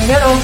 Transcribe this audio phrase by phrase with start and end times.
[0.00, 0.34] Melhorou.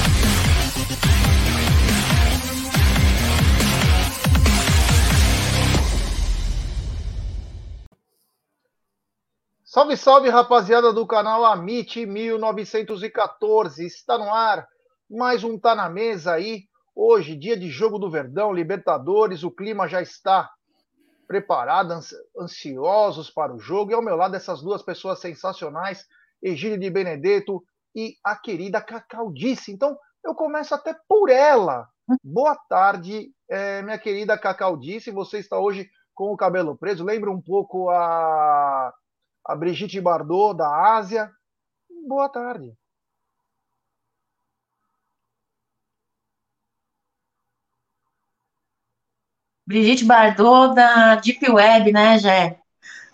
[9.65, 13.85] Salve, salve, rapaziada do canal Amit 1914.
[13.85, 14.67] Está no ar
[15.09, 16.63] mais um Tá na Mesa aí.
[16.95, 19.43] Hoje, dia de jogo do Verdão, Libertadores.
[19.43, 20.49] O clima já está
[21.27, 21.93] preparado,
[22.39, 23.91] ansiosos para o jogo.
[23.91, 26.05] E ao meu lado, essas duas pessoas sensacionais,
[26.41, 27.63] Egílio de Benedetto
[27.97, 29.71] e a querida Cacau Disse.
[29.71, 31.89] Então, eu começo até por ela.
[32.23, 35.09] Boa tarde, é, minha querida Cacau Disse.
[35.09, 37.03] Você está hoje com o cabelo preso.
[37.03, 38.93] Lembra um pouco a
[39.43, 41.31] a Brigitte Bardot, da Ásia.
[42.07, 42.73] Boa tarde.
[49.65, 52.59] Brigitte Bardot, da Deep Web, né, Jé?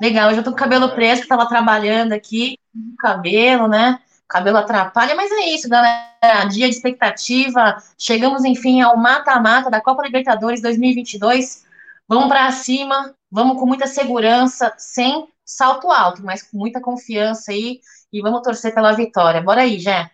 [0.01, 2.59] Legal, eu já tô com o cabelo preso, que tava trabalhando aqui,
[2.99, 4.02] cabelo, né?
[4.33, 6.45] Cabelo atrapalha, mas é isso, galera.
[6.49, 7.77] Dia de expectativa.
[7.99, 11.63] Chegamos, enfim, ao mata-mata da Copa Libertadores 2022.
[12.07, 17.79] Vamos para cima, vamos com muita segurança, sem salto alto, mas com muita confiança aí
[18.11, 19.39] e vamos torcer pela vitória.
[19.39, 20.09] Bora aí, Jé.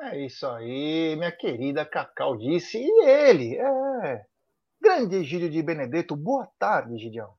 [0.00, 2.78] É isso aí, minha querida Cacau disse.
[2.78, 4.24] E ele, é.
[4.80, 6.14] Grande Egídio de Benedetto.
[6.14, 7.37] Boa tarde, Gidião.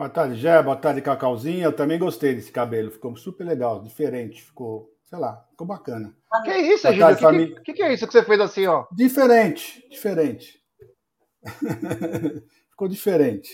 [0.00, 0.62] Boa tarde, Jé.
[0.62, 1.66] Boa tarde, Cacauzinha.
[1.66, 2.90] Eu também gostei desse cabelo.
[2.90, 4.42] Ficou super legal, diferente.
[4.42, 6.16] Ficou, sei lá, ficou bacana.
[6.42, 7.06] Que é isso, Egídio?
[7.06, 7.60] O que, família...
[7.60, 8.86] que, que, é isso que você fez assim, ó?
[8.92, 10.58] Diferente, diferente.
[12.70, 13.50] ficou diferente.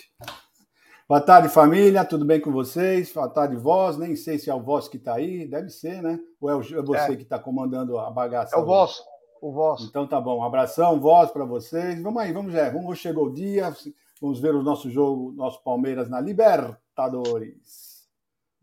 [1.09, 2.05] Boa tarde, família.
[2.05, 3.13] Tudo bem com vocês?
[3.13, 3.97] Boa tarde, voz.
[3.97, 5.49] Nem sei se é o voz que está aí.
[5.49, 6.17] Deve ser, né?
[6.41, 7.17] Ou é, é você é.
[7.17, 8.55] que está comandando a bagaça?
[8.55, 9.03] É o voz.
[9.43, 9.83] O voz.
[9.83, 10.39] Então tá bom.
[10.39, 12.01] Um abração, voz para vocês.
[12.01, 12.71] Vamos aí, vamos já.
[12.71, 13.75] Vamos, chegou o dia.
[14.21, 18.09] Vamos ver o nosso jogo, nosso Palmeiras na Libertadores.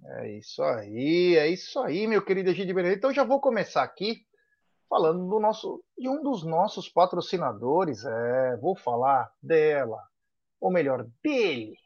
[0.05, 2.97] É isso aí, é isso aí, meu querido Egídio Benedito.
[2.97, 4.25] Então já vou começar aqui
[4.89, 8.03] falando do nosso, de um dos nossos patrocinadores.
[8.03, 10.01] É, vou falar dela,
[10.59, 11.78] ou melhor, dele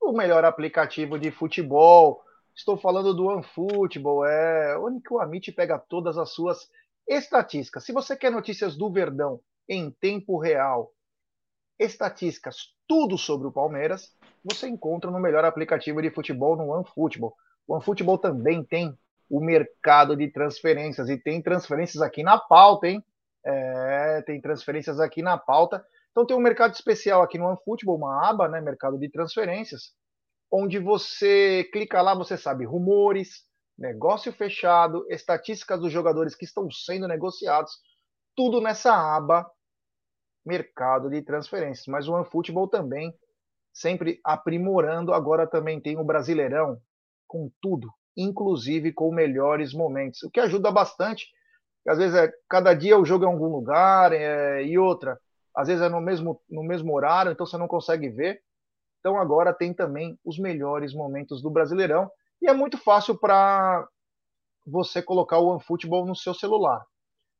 [0.00, 2.22] o melhor aplicativo de futebol.
[2.54, 6.68] Estou falando do OneFootball, é onde o Amit pega todas as suas
[7.06, 7.84] estatísticas.
[7.84, 10.92] Se você quer notícias do Verdão em tempo real,
[11.78, 14.12] estatísticas, tudo sobre o Palmeiras,
[14.44, 17.34] você encontra no melhor aplicativo de futebol no OneFootball.
[17.66, 18.98] O OneFootball também tem
[19.30, 23.04] o mercado de transferências e tem transferências aqui na pauta, hein?
[23.44, 25.84] É, tem transferências aqui na pauta.
[26.10, 29.92] Então tem um mercado especial aqui no OneFootball, uma aba, né, mercado de transferências,
[30.50, 33.44] onde você clica lá, você sabe rumores,
[33.78, 37.72] negócio fechado, estatísticas dos jogadores que estão sendo negociados,
[38.34, 39.48] tudo nessa aba
[40.48, 41.86] mercado de transferências.
[41.86, 43.14] Mas o OneFootball também
[43.72, 46.80] sempre aprimorando, agora também tem o Brasileirão
[47.26, 51.28] com tudo, inclusive com melhores momentos, o que ajuda bastante.
[51.86, 55.18] Às vezes é cada dia o jogo é em algum lugar é, e outra
[55.58, 58.40] às vezes é no mesmo, no mesmo horário, então você não consegue ver.
[59.00, 62.08] Então agora tem também os melhores momentos do Brasileirão
[62.40, 63.86] e é muito fácil para
[64.64, 66.84] você colocar o OneFootball no seu celular.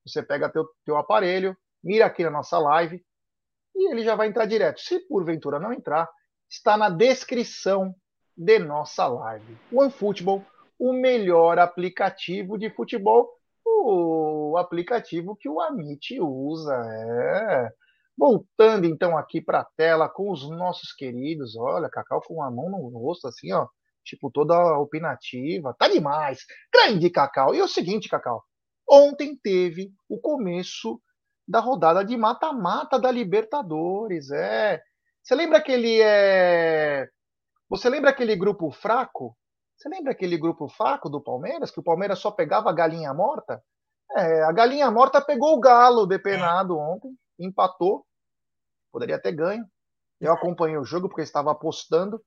[0.05, 3.03] Você pega teu, teu aparelho, mira aqui na nossa live
[3.75, 4.81] e ele já vai entrar direto.
[4.81, 6.09] Se porventura não entrar,
[6.49, 7.95] está na descrição
[8.37, 9.57] de nossa live.
[9.73, 10.45] OneFootball,
[10.79, 13.29] o melhor aplicativo de futebol,
[13.65, 16.75] o aplicativo que o Amit usa.
[16.75, 17.73] É.
[18.17, 22.69] Voltando então aqui para a tela com os nossos queridos, olha, Cacau com a mão
[22.69, 23.69] no rosto, assim, ó,
[24.05, 27.55] tipo toda opinativa, tá demais, grande Cacau.
[27.55, 28.43] E é o seguinte, Cacau,
[28.91, 31.01] ontem teve o começo
[31.49, 34.83] da rodada de mata-mata da Libertadores, é.
[35.23, 37.09] Você lembra aquele é...
[37.69, 39.37] Você lembra aquele grupo fraco?
[39.77, 43.63] Você lembra aquele grupo fraco do Palmeiras que o Palmeiras só pegava a galinha morta?
[44.17, 48.07] É, a galinha morta pegou o galo depenado ontem, empatou
[48.99, 49.65] poderia ter ganho.
[50.21, 52.21] Eu acompanhei o jogo porque estava apostando.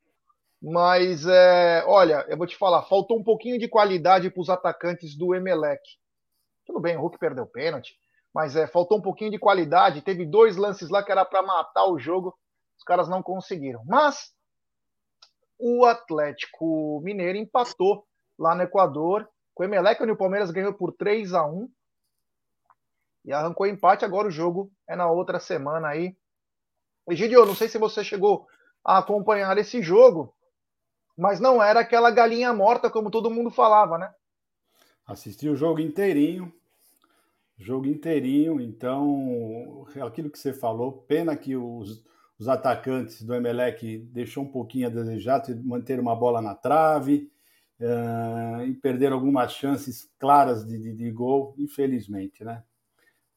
[0.62, 5.18] Mas, é, olha, eu vou te falar, faltou um pouquinho de qualidade para os atacantes
[5.18, 5.82] do Emelec.
[6.66, 7.96] Tudo bem, o Hulk perdeu pênalti,
[8.34, 10.02] mas é, faltou um pouquinho de qualidade.
[10.02, 12.38] Teve dois lances lá que era para matar o jogo,
[12.78, 13.84] os caras não conseguiram.
[13.86, 14.34] Mas
[15.60, 18.06] o Atlético Mineiro empatou
[18.38, 21.70] lá no Equador com o Emelec, onde o Palmeiras ganhou por 3 a 1
[23.26, 24.06] e arrancou empate.
[24.06, 26.16] Agora o jogo é na outra semana aí,
[27.10, 28.48] Egidio, não sei se você chegou
[28.84, 30.34] a acompanhar esse jogo,
[31.18, 34.14] mas não era aquela galinha morta como todo mundo falava, né?
[35.06, 36.54] Assisti o jogo inteirinho,
[37.62, 42.04] jogo inteirinho, então aquilo que você falou, pena que os,
[42.40, 47.32] os atacantes do Emelec deixou um pouquinho a desejar, manter uma bola na trave,
[47.80, 52.64] uh, e perderam algumas chances claras de, de, de, gol, infelizmente, né?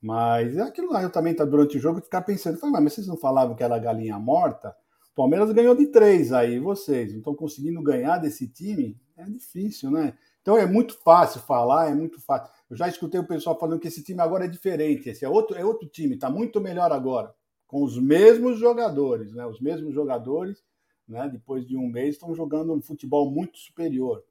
[0.00, 3.06] Mas é aquilo lá, eu também tá durante o jogo ficar pensando, falei, mas vocês
[3.06, 4.76] não falavam que era galinha morta?
[5.12, 9.00] O Palmeiras ganhou de três aí, vocês não estão conseguindo ganhar desse time?
[9.16, 10.14] É difícil, né?
[10.44, 12.52] Então é muito fácil falar, é muito fácil.
[12.68, 15.56] Eu já escutei o pessoal falando que esse time agora é diferente, esse é outro,
[15.56, 17.34] é outro time, está muito melhor agora,
[17.66, 19.46] com os mesmos jogadores, né?
[19.46, 20.62] Os mesmos jogadores,
[21.08, 21.30] né?
[21.32, 24.22] Depois de um mês estão jogando um futebol muito superior.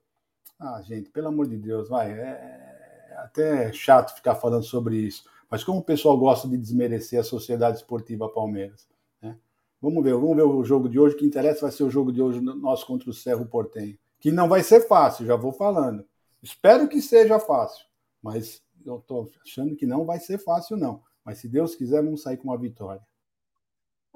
[0.60, 5.24] Ah, gente, pelo amor de Deus, vai, é, é até chato ficar falando sobre isso.
[5.50, 8.88] Mas como o pessoal gosta de desmerecer a Sociedade Esportiva Palmeiras,
[9.20, 9.36] né?
[9.82, 11.16] Vamos ver, vamos ver o jogo de hoje.
[11.16, 14.32] O que interessa vai ser o jogo de hoje nosso contra o Cerro Portenho que
[14.32, 16.08] não vai ser fácil, já vou falando.
[16.42, 17.86] Espero que seja fácil,
[18.22, 21.04] mas eu estou achando que não vai ser fácil, não.
[21.26, 23.06] Mas se Deus quiser, vamos sair com uma vitória.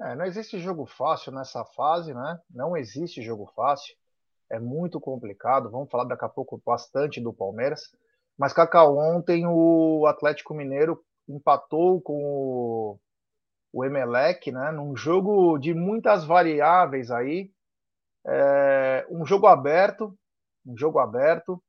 [0.00, 2.40] É, não existe jogo fácil nessa fase, né?
[2.50, 3.94] Não existe jogo fácil.
[4.48, 5.70] É muito complicado.
[5.70, 7.94] Vamos falar daqui a pouco bastante do Palmeiras.
[8.38, 12.98] Mas, Cacau, ontem o Atlético Mineiro empatou com o,
[13.74, 14.72] o Emelec, né?
[14.72, 17.52] Num jogo de muitas variáveis aí.
[18.28, 20.14] É, um jogo aberto,
[20.66, 21.62] um jogo aberto,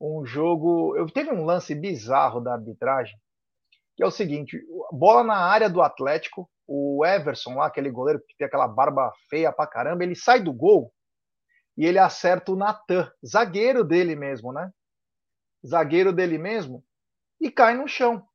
[0.00, 0.96] um jogo.
[0.96, 3.16] Eu teve um lance bizarro da arbitragem,
[3.96, 4.60] que é o seguinte:
[4.92, 9.52] bola na área do Atlético, o Everson lá, aquele goleiro que tem aquela barba feia
[9.52, 10.92] pra caramba, ele sai do gol
[11.76, 14.70] e ele acerta o Natan, zagueiro dele mesmo, né?
[15.66, 16.84] Zagueiro dele mesmo,
[17.40, 18.26] e cai no chão.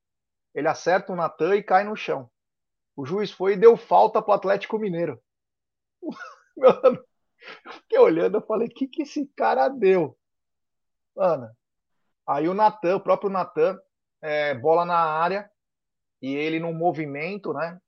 [0.54, 2.30] Ele acerta o Natan e cai no chão.
[2.96, 5.22] O juiz foi e deu falta pro Atlético Mineiro.
[6.58, 7.04] Mano,
[7.66, 10.18] eu fiquei olhando, eu falei, o que, que esse cara deu?
[11.16, 11.50] Mano,
[12.28, 13.80] aí o Natan, o próprio Natan,
[14.22, 15.50] é, bola na área,
[16.22, 17.80] e ele no movimento, né?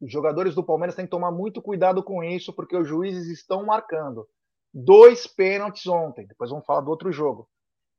[0.00, 3.64] Os jogadores do Palmeiras têm que tomar muito cuidado com isso, porque os juízes estão
[3.64, 4.28] marcando
[4.72, 6.26] dois pênaltis ontem.
[6.26, 7.48] Depois vamos falar do outro jogo.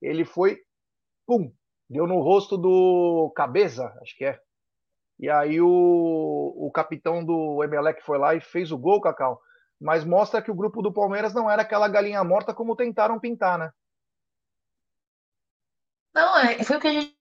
[0.01, 0.59] Ele foi,
[1.25, 1.51] pum,
[1.89, 4.39] deu no rosto do Cabeça, acho que é.
[5.19, 9.41] E aí o, o capitão do Emelec foi lá e fez o gol, Cacau
[9.79, 13.57] mas mostra que o grupo do Palmeiras não era aquela galinha morta como tentaram pintar,
[13.57, 13.71] né?
[16.13, 17.16] Não, é, foi o que a gente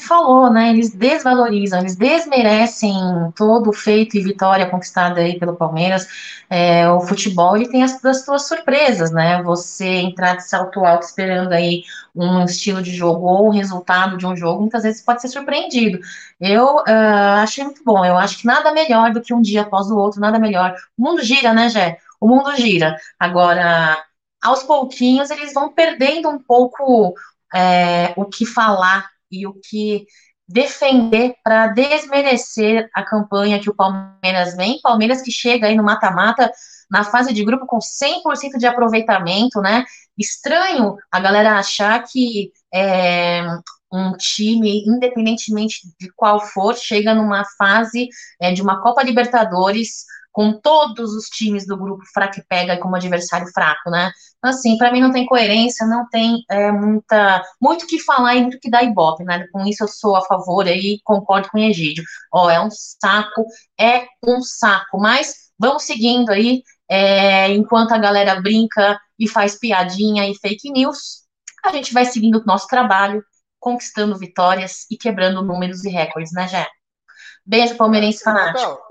[0.00, 0.70] falou, né?
[0.70, 2.92] Eles desvalorizam, eles desmerecem
[3.34, 6.06] todo o feito e vitória conquistada aí pelo Palmeiras.
[6.50, 9.42] É, o futebol ele tem as, as suas surpresas, né?
[9.42, 14.26] Você entrar de salto alto esperando aí um estilo de jogo ou um resultado de
[14.26, 16.00] um jogo, muitas vezes pode ser surpreendido.
[16.40, 18.04] Eu uh, achei muito bom.
[18.04, 20.74] Eu acho que nada melhor do que um dia após o outro, nada melhor.
[20.98, 21.98] O mundo gira, né, Jé?
[22.20, 22.96] O mundo gira.
[23.18, 24.04] Agora,
[24.42, 27.14] aos pouquinhos, eles vão perdendo um pouco
[27.54, 30.06] é, o que falar e o que
[30.48, 34.80] defender para desmerecer a campanha que o Palmeiras vem.
[34.82, 36.50] Palmeiras que chega aí no mata-mata,
[36.90, 39.84] na fase de grupo com 100% de aproveitamento, né?
[40.16, 43.42] Estranho a galera achar que é,
[43.92, 48.08] um time, independentemente de qual for, chega numa fase
[48.40, 50.04] é, de uma Copa Libertadores
[50.38, 54.12] com todos os times do grupo fraco pega como adversário fraco, né?
[54.36, 58.42] Então, assim, para mim não tem coerência, não tem é, muita, muito que falar e
[58.42, 59.48] muito que dar ibope, né?
[59.50, 62.04] Com isso eu sou a favor aí, concordo com o Egídio.
[62.32, 63.44] Ó, é um saco,
[63.80, 70.30] é um saco, mas vamos seguindo aí, é, enquanto a galera brinca e faz piadinha
[70.30, 71.24] e fake news,
[71.64, 73.24] a gente vai seguindo o nosso trabalho,
[73.58, 76.64] conquistando vitórias e quebrando números e recordes, né, Jé?
[77.44, 78.87] Beijo, palmeirense fanático.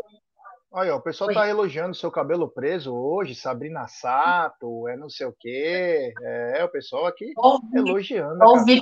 [0.80, 5.34] Olha, o pessoal está elogiando seu cabelo preso hoje, Sabrina Sato, é não sei o
[5.34, 6.14] quê.
[6.22, 8.38] É, o pessoal aqui ouvi, elogiando.
[8.46, 8.80] Ouvi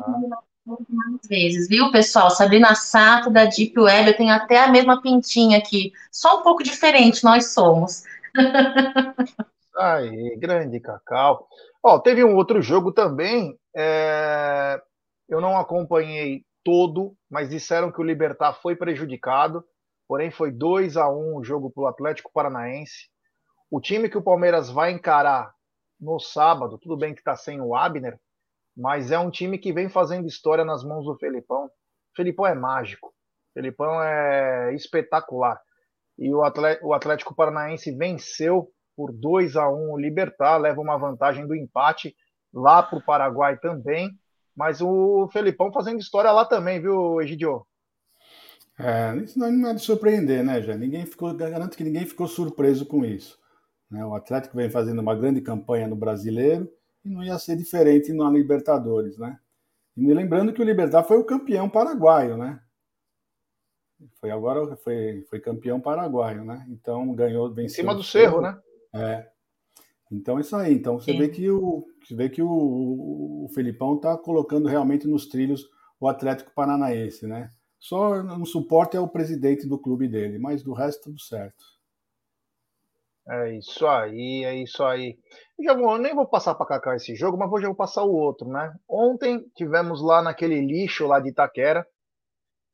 [0.90, 2.30] mais vezes, viu, pessoal?
[2.30, 5.94] Sabrina Sato, da Deep Web, eu tenho até a mesma pintinha aqui.
[6.12, 8.04] Só um pouco diferente, nós somos.
[9.78, 11.48] Aí, grande Cacau.
[11.82, 13.58] Ó, teve um outro jogo também.
[13.74, 14.82] É...
[15.30, 19.64] Eu não acompanhei todo, mas disseram que o Libertar foi prejudicado
[20.08, 23.10] porém foi 2 a 1 o jogo para o Atlético Paranaense.
[23.70, 25.54] O time que o Palmeiras vai encarar
[26.00, 28.20] no sábado, tudo bem que está sem o Abner,
[28.76, 31.66] mas é um time que vem fazendo história nas mãos do Felipão.
[31.66, 31.72] O
[32.16, 35.60] Felipão é mágico, o Felipão é espetacular.
[36.18, 41.56] E o Atlético Paranaense venceu por 2 a 1 o Libertar, leva uma vantagem do
[41.56, 42.16] empate
[42.54, 44.10] lá para o Paraguai também.
[44.56, 47.66] Mas o Felipão fazendo história lá também, viu, Egidio?
[48.78, 50.78] É, isso não é de surpreender, né, já?
[50.78, 53.40] Ninguém ficou, garanto que ninguém ficou surpreso com isso.
[53.90, 54.06] Né?
[54.06, 56.72] O Atlético vem fazendo uma grande campanha no Brasileiro
[57.04, 59.40] e não ia ser diferente na Libertadores, né?
[59.96, 62.60] E me lembrando que o Libertar foi o campeão paraguaio, né?
[64.20, 66.66] Foi agora foi, foi campeão paraguaio, né?
[66.70, 67.66] Então ganhou, venceu.
[67.66, 68.60] Em cima do Cerro, né?
[68.94, 69.30] É.
[70.12, 70.74] Então é isso aí.
[70.74, 71.20] Então você Sim.
[71.20, 75.68] vê que o você vê que o, o Felipão está colocando realmente nos trilhos
[76.00, 77.52] o Atlético Paranaense, né?
[77.88, 81.64] Só no suporte é o presidente do clube dele, mas do resto tudo certo.
[83.28, 85.20] É isso aí, é isso aí.
[85.64, 88.12] Já vou, nem vou passar para Cacá esse jogo, mas hoje eu vou passar o
[88.12, 88.76] outro, né?
[88.90, 91.88] Ontem tivemos lá naquele lixo lá de Itaquera,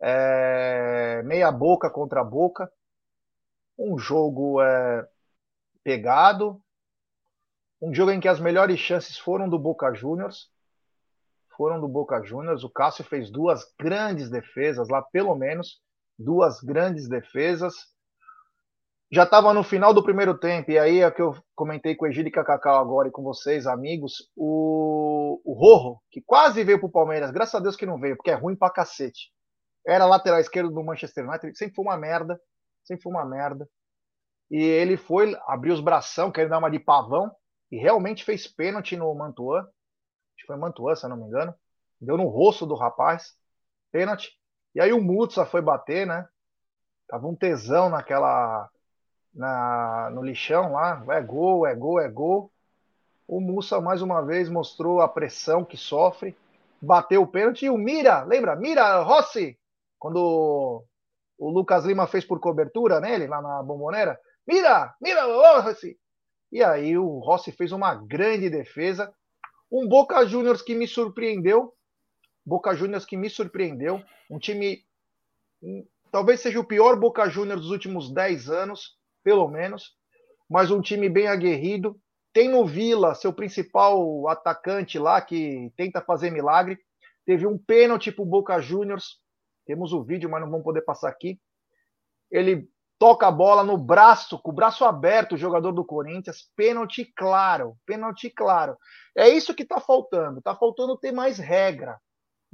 [0.01, 2.71] é, meia boca contra boca,
[3.77, 5.05] um jogo é,
[5.83, 6.63] pegado,
[7.81, 10.49] um jogo em que as melhores chances foram do Boca Juniors,
[11.55, 12.63] foram do Boca Juniors.
[12.63, 15.79] O Cássio fez duas grandes defesas lá, pelo menos
[16.17, 17.73] duas grandes defesas.
[19.11, 22.07] Já estava no final do primeiro tempo, e aí é que eu comentei com o
[22.07, 24.29] Egílio Cacau agora e com vocês, amigos.
[24.37, 28.15] O, o Rojo, que quase veio para o Palmeiras, graças a Deus que não veio,
[28.15, 29.29] porque é ruim pra cacete.
[29.85, 32.39] Era lateral esquerdo do Manchester United, sempre foi uma merda,
[32.85, 33.67] sempre foi uma merda.
[34.49, 37.29] E ele foi, abriu os bração, querendo dar uma de pavão,
[37.69, 39.65] e realmente fez pênalti no Mantuan
[40.41, 41.53] que foi Mantuan, se eu não me engano,
[41.99, 43.35] deu no rosto do rapaz,
[43.91, 44.37] pênalti.
[44.73, 46.27] E aí o Mutsa foi bater, né?
[47.07, 48.69] Tava um tesão naquela.
[49.33, 52.51] Na, no lixão lá, é gol, é gol, é gol.
[53.25, 56.35] O Mussa mais uma vez mostrou a pressão que sofre,
[56.81, 58.57] bateu o pênalti e o Mira, lembra?
[58.57, 59.57] Mira Rossi,
[59.97, 60.83] quando
[61.37, 64.19] o Lucas Lima fez por cobertura nele lá na Bombonera.
[64.45, 65.97] Mira, mira, Rossi.
[66.51, 69.13] E aí o Rossi fez uma grande defesa
[69.71, 71.73] um Boca Juniors que me surpreendeu.
[72.45, 74.03] Boca Juniors que me surpreendeu.
[74.29, 74.83] Um time.
[76.11, 79.95] Talvez seja o pior Boca Juniors dos últimos 10 anos, pelo menos.
[80.49, 81.97] Mas um time bem aguerrido.
[82.33, 86.77] Tem no Vila, seu principal atacante lá, que tenta fazer milagre.
[87.25, 89.19] Teve um pênalti para o Boca Juniors.
[89.65, 91.39] Temos o vídeo, mas não vamos poder passar aqui.
[92.29, 92.67] Ele
[93.01, 97.75] toca a bola no braço, com o braço aberto, o jogador do Corinthians, pênalti claro,
[97.83, 98.77] pênalti claro.
[99.17, 101.99] É isso que está faltando, está faltando ter mais regra,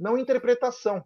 [0.00, 1.04] não interpretação.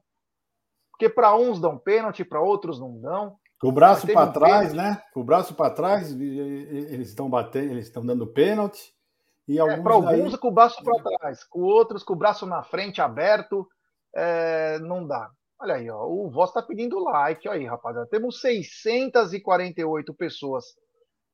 [0.93, 3.37] Porque para uns dão pênalti, para outros não dão.
[3.61, 4.77] Com o braço para trás, pênalti.
[4.77, 5.03] né?
[5.13, 8.95] Com o braço para trás, eles estão batendo, eles estão dando pênalti.
[9.49, 12.47] E alguns é, para alguns com o braço para trás, com outros com o braço
[12.47, 13.67] na frente aberto,
[14.15, 15.33] é, não dá.
[15.62, 17.49] Olha aí, ó, o Voz está pedindo like.
[17.49, 18.09] Olha aí, rapaziada.
[18.09, 20.64] Temos 648 pessoas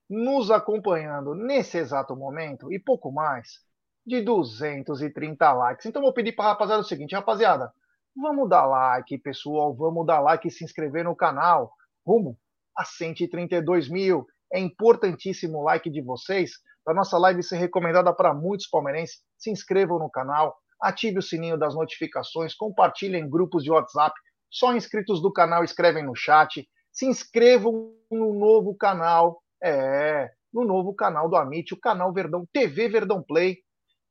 [0.08, 3.60] nos acompanhando nesse exato momento e pouco mais
[4.06, 5.86] de 230 likes.
[5.86, 7.72] Então, vou pedir para a rapaziada o seguinte, rapaziada.
[8.14, 9.74] Vamos dar like, pessoal.
[9.74, 11.72] Vamos dar like e se inscrever no canal.
[12.06, 12.38] Rumo
[12.76, 14.26] a 132 mil.
[14.52, 16.50] É importantíssimo o like de vocês
[16.84, 19.22] para nossa live ser recomendada para muitos palmeirenses.
[19.38, 24.14] Se inscrevam no canal, ative o sininho das notificações, compartilhe em grupos de WhatsApp.
[24.50, 26.66] Só inscritos do canal escrevem no chat.
[26.92, 32.88] Se inscrevam no novo canal, é, no novo canal do Amit, o canal Verdão TV
[32.88, 33.58] Verdão Play,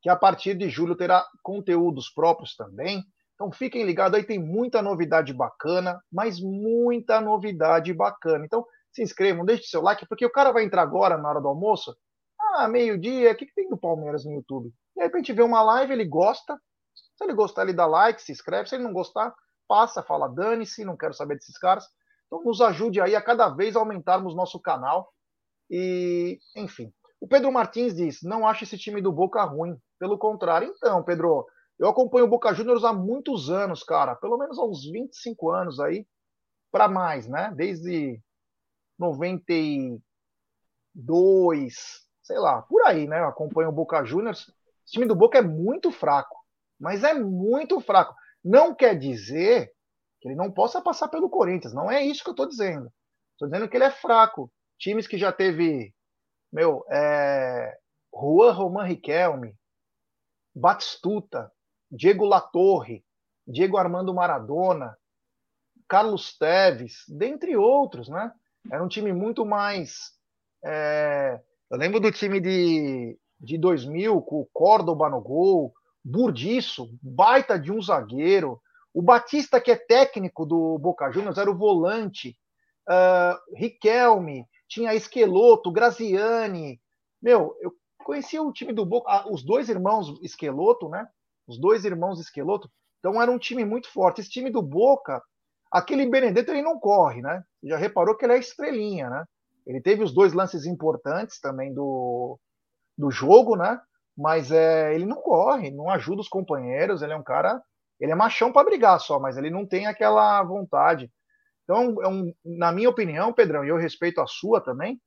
[0.02, 3.04] que a partir de julho terá conteúdos próprios também.
[3.36, 8.46] Então fiquem ligados aí, tem muita novidade bacana, mas muita novidade bacana.
[8.46, 11.48] Então se inscrevam, deixe seu like, porque o cara vai entrar agora na hora do
[11.48, 11.96] almoço.
[12.40, 14.72] Ah, meio-dia, o que, que tem do Palmeiras no YouTube?
[14.98, 16.60] De repente vê uma live, ele gosta.
[17.16, 18.68] Se ele gostar, ele dá like, se inscreve.
[18.68, 19.34] Se ele não gostar,
[19.68, 21.88] passa, fala, dane-se, não quero saber desses caras.
[22.26, 25.14] Então nos ajude aí a cada vez aumentarmos nosso canal.
[25.70, 26.92] E, enfim.
[27.22, 29.78] O Pedro Martins diz: não acho esse time do Boca ruim.
[30.00, 31.46] Pelo contrário, então, Pedro,
[31.80, 34.16] eu acompanho o Boca Juniors há muitos anos, cara.
[34.16, 36.08] Pelo menos há uns 25 anos aí,
[36.72, 37.54] para mais, né?
[37.56, 38.20] Desde
[39.00, 40.02] 92,
[42.24, 43.20] sei lá, por aí, né?
[43.22, 44.52] Eu acompanho o Boca Juniors.
[44.88, 46.36] O time do Boca é muito fraco,
[46.80, 48.16] mas é muito fraco.
[48.44, 49.72] Não quer dizer
[50.22, 52.92] que ele não possa passar pelo Corinthians, não é isso que eu estou dizendo.
[53.34, 54.52] Estou dizendo que ele é fraco.
[54.80, 55.94] Times que já teve,
[56.52, 57.78] meu, é,
[58.14, 59.56] Juan Roman Riquelme,
[60.56, 61.52] Batistuta,
[61.92, 63.04] Diego Latorre,
[63.46, 64.98] Diego Armando Maradona,
[65.88, 68.32] Carlos Teves, dentre outros, né?
[68.72, 70.12] Era um time muito mais.
[70.64, 71.40] É...
[71.70, 77.72] Eu lembro do time de, de 2000, com o Córdoba no gol, Burdiço, baita de
[77.72, 78.60] um zagueiro.
[78.94, 82.36] O Batista, que é técnico do Boca Juniors, era o volante.
[82.90, 86.80] Uh, Riquelme, tinha Esqueloto, Graziani.
[87.22, 91.08] Meu, eu conhecia o time do Boca, ah, os dois irmãos Esqueloto, né?
[91.46, 92.70] Os dois irmãos Esqueloto.
[93.00, 94.22] Então era um time muito forte.
[94.22, 95.22] Esse time do Boca,
[95.72, 97.44] aquele Benedetto ele não corre, né?
[97.64, 99.26] Já reparou que ele é estrelinha, né?
[99.66, 102.40] Ele teve os dois lances importantes também do,
[102.98, 103.80] do jogo, né?
[104.18, 107.62] mas é, ele não corre, não ajuda os companheiros, ele é um cara,
[108.00, 111.12] ele é machão para brigar só, mas ele não tem aquela vontade.
[111.64, 115.00] Então, é um, na minha opinião, Pedrão, e eu respeito a sua também,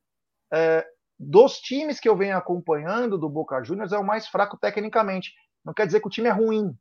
[0.52, 0.87] é,
[1.18, 5.32] dos times que eu venho acompanhando do Boca Juniors, é o mais fraco tecnicamente.
[5.64, 6.73] Não quer dizer que o time é ruim,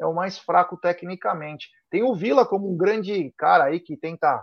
[0.00, 1.68] é o mais fraco tecnicamente.
[1.90, 4.42] Tem o Vila como um grande cara aí que tenta.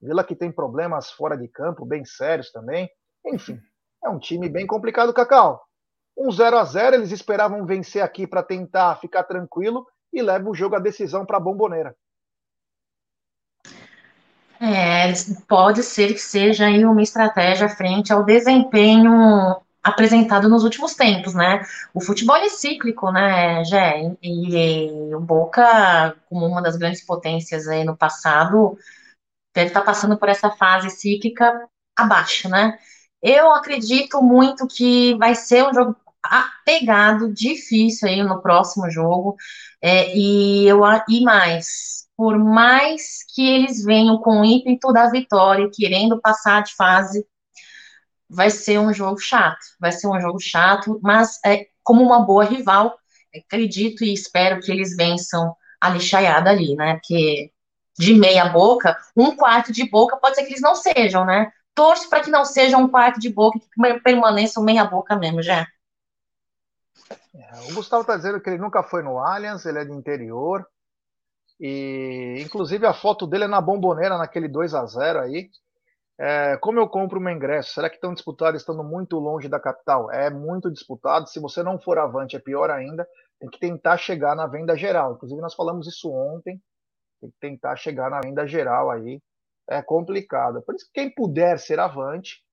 [0.00, 2.88] Vila que tem problemas fora de campo, bem sérios também.
[3.26, 3.60] Enfim,
[4.02, 5.62] é um time bem complicado, Cacau.
[6.16, 10.54] Um 0 a 0 eles esperavam vencer aqui para tentar ficar tranquilo e leva o
[10.54, 11.94] jogo à decisão para a bomboneira.
[14.60, 15.12] É,
[15.48, 21.64] pode ser que seja aí uma estratégia frente ao desempenho apresentado nos últimos tempos, né?
[21.94, 24.14] O futebol é cíclico, né, Jé?
[24.22, 28.76] E, e, o Boca, como uma das grandes potências aí no passado,
[29.54, 31.66] deve estar passando por essa fase cíclica
[31.96, 32.78] abaixo, né?
[33.22, 35.96] Eu acredito muito que vai ser um jogo
[36.64, 39.36] pegado, difícil aí no próximo jogo,
[39.82, 45.70] é, e eu e mais por mais que eles venham com o ímpeto da vitória,
[45.72, 47.26] querendo passar de fase,
[48.28, 49.58] vai ser um jogo chato.
[49.80, 52.94] Vai ser um jogo chato, mas é, como uma boa rival,
[53.34, 56.96] acredito e espero que eles vençam a lixaiada ali, né?
[56.96, 57.50] Porque
[57.98, 61.50] de meia boca, um quarto de boca pode ser que eles não sejam, né?
[61.80, 65.66] Torço para que não seja um quarto de boca, que permaneça meia boca mesmo, já.
[67.34, 70.68] É, o Gustavo está dizendo que ele nunca foi no Allianz, ele é do interior,
[71.58, 75.48] e inclusive a foto dele é na bomboneira, naquele 2 a 0 aí.
[76.18, 77.72] É, como eu compro meu ingresso?
[77.72, 80.12] Será que estão disputados estando muito longe da capital?
[80.12, 81.30] É muito disputado.
[81.30, 83.08] Se você não for avante, é pior ainda.
[83.38, 85.14] Tem que tentar chegar na venda geral.
[85.14, 86.60] Inclusive, nós falamos isso ontem.
[87.22, 89.22] Tem que tentar chegar na venda geral aí.
[89.70, 90.62] É complicado.
[90.62, 92.44] Por isso que quem puder ser avante,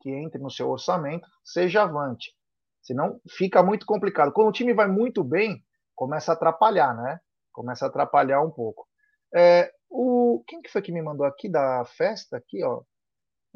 [0.00, 2.34] que entre no seu orçamento, seja avante.
[2.82, 4.32] Senão fica muito complicado.
[4.32, 5.64] Quando o time vai muito bem,
[5.94, 7.20] começa a atrapalhar, né?
[7.54, 8.86] começa a atrapalhar um pouco.
[9.34, 12.36] É, o, quem que foi que me mandou aqui da festa?
[12.36, 12.82] Aqui, ó.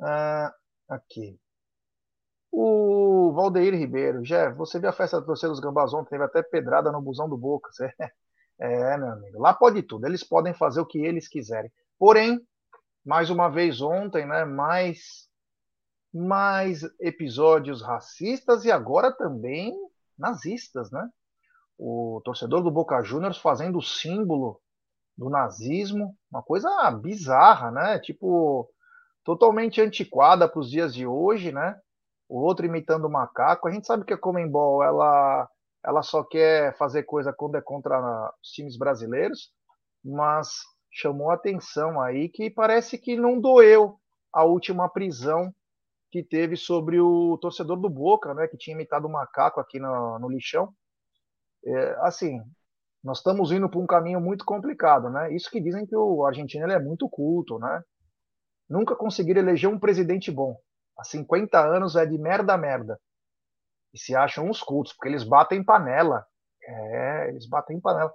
[0.00, 0.54] Ah,
[0.88, 1.38] aqui.
[2.50, 4.22] O Valdeir Ribeiro.
[4.22, 6.10] Jeff, você viu a festa da torcida dos Gambás ontem?
[6.10, 7.68] Teve até pedrada no busão do Boca.
[8.60, 9.40] É, meu amigo.
[9.40, 10.04] Lá pode tudo.
[10.04, 11.70] Eles podem fazer o que eles quiserem.
[11.96, 12.44] Porém,
[13.05, 14.45] mais uma vez ontem, né?
[14.45, 15.29] Mais,
[16.12, 19.75] mais episódios racistas e agora também
[20.18, 21.09] nazistas, né?
[21.79, 24.61] o torcedor do Boca Juniors fazendo o símbolo
[25.16, 27.99] do nazismo, uma coisa bizarra, né?
[28.01, 28.68] Tipo,
[29.25, 31.79] totalmente antiquada para os dias de hoje, né?
[32.29, 33.68] O outro imitando o macaco.
[33.68, 35.49] A gente sabe que a Comembol ela,
[35.85, 38.01] ela só quer fazer coisa quando é contra
[38.42, 39.53] os times brasileiros,
[40.05, 40.49] mas
[40.90, 43.98] chamou atenção aí que parece que não doeu
[44.33, 45.55] a última prisão
[46.11, 48.48] que teve sobre o torcedor do Boca, né?
[48.48, 50.72] Que tinha imitado o macaco aqui no, no lixão
[51.64, 52.40] é, assim,
[53.03, 55.33] nós estamos indo para um caminho muito complicado, né?
[55.35, 57.83] Isso que dizem que o argentino ele é muito culto, né?
[58.68, 60.57] Nunca conseguiram eleger um presidente bom.
[60.96, 63.01] Há 50 anos é de merda a merda.
[63.94, 66.27] E se acham uns cultos, porque eles batem panela.
[66.62, 68.12] É, eles batem panela.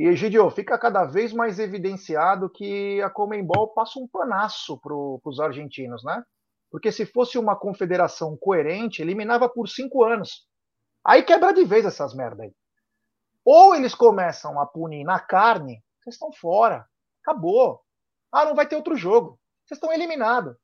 [0.00, 5.38] E, Egidio, fica cada vez mais evidenciado que a Comembol passa um panaço para os
[5.38, 6.24] argentinos, né?
[6.70, 10.48] Porque se fosse uma confederação coerente, eliminava por cinco anos.
[11.04, 12.54] Aí quebra de vez essas merda aí.
[13.44, 16.88] Ou eles começam a punir na carne, vocês estão fora.
[17.22, 17.82] Acabou.
[18.32, 19.38] Ah, não vai ter outro jogo.
[19.66, 20.56] Vocês estão eliminados.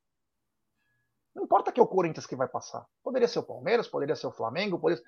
[1.34, 2.86] Não importa que é o Corinthians que vai passar.
[3.04, 5.04] Poderia ser o Palmeiras, poderia ser o Flamengo, poderia...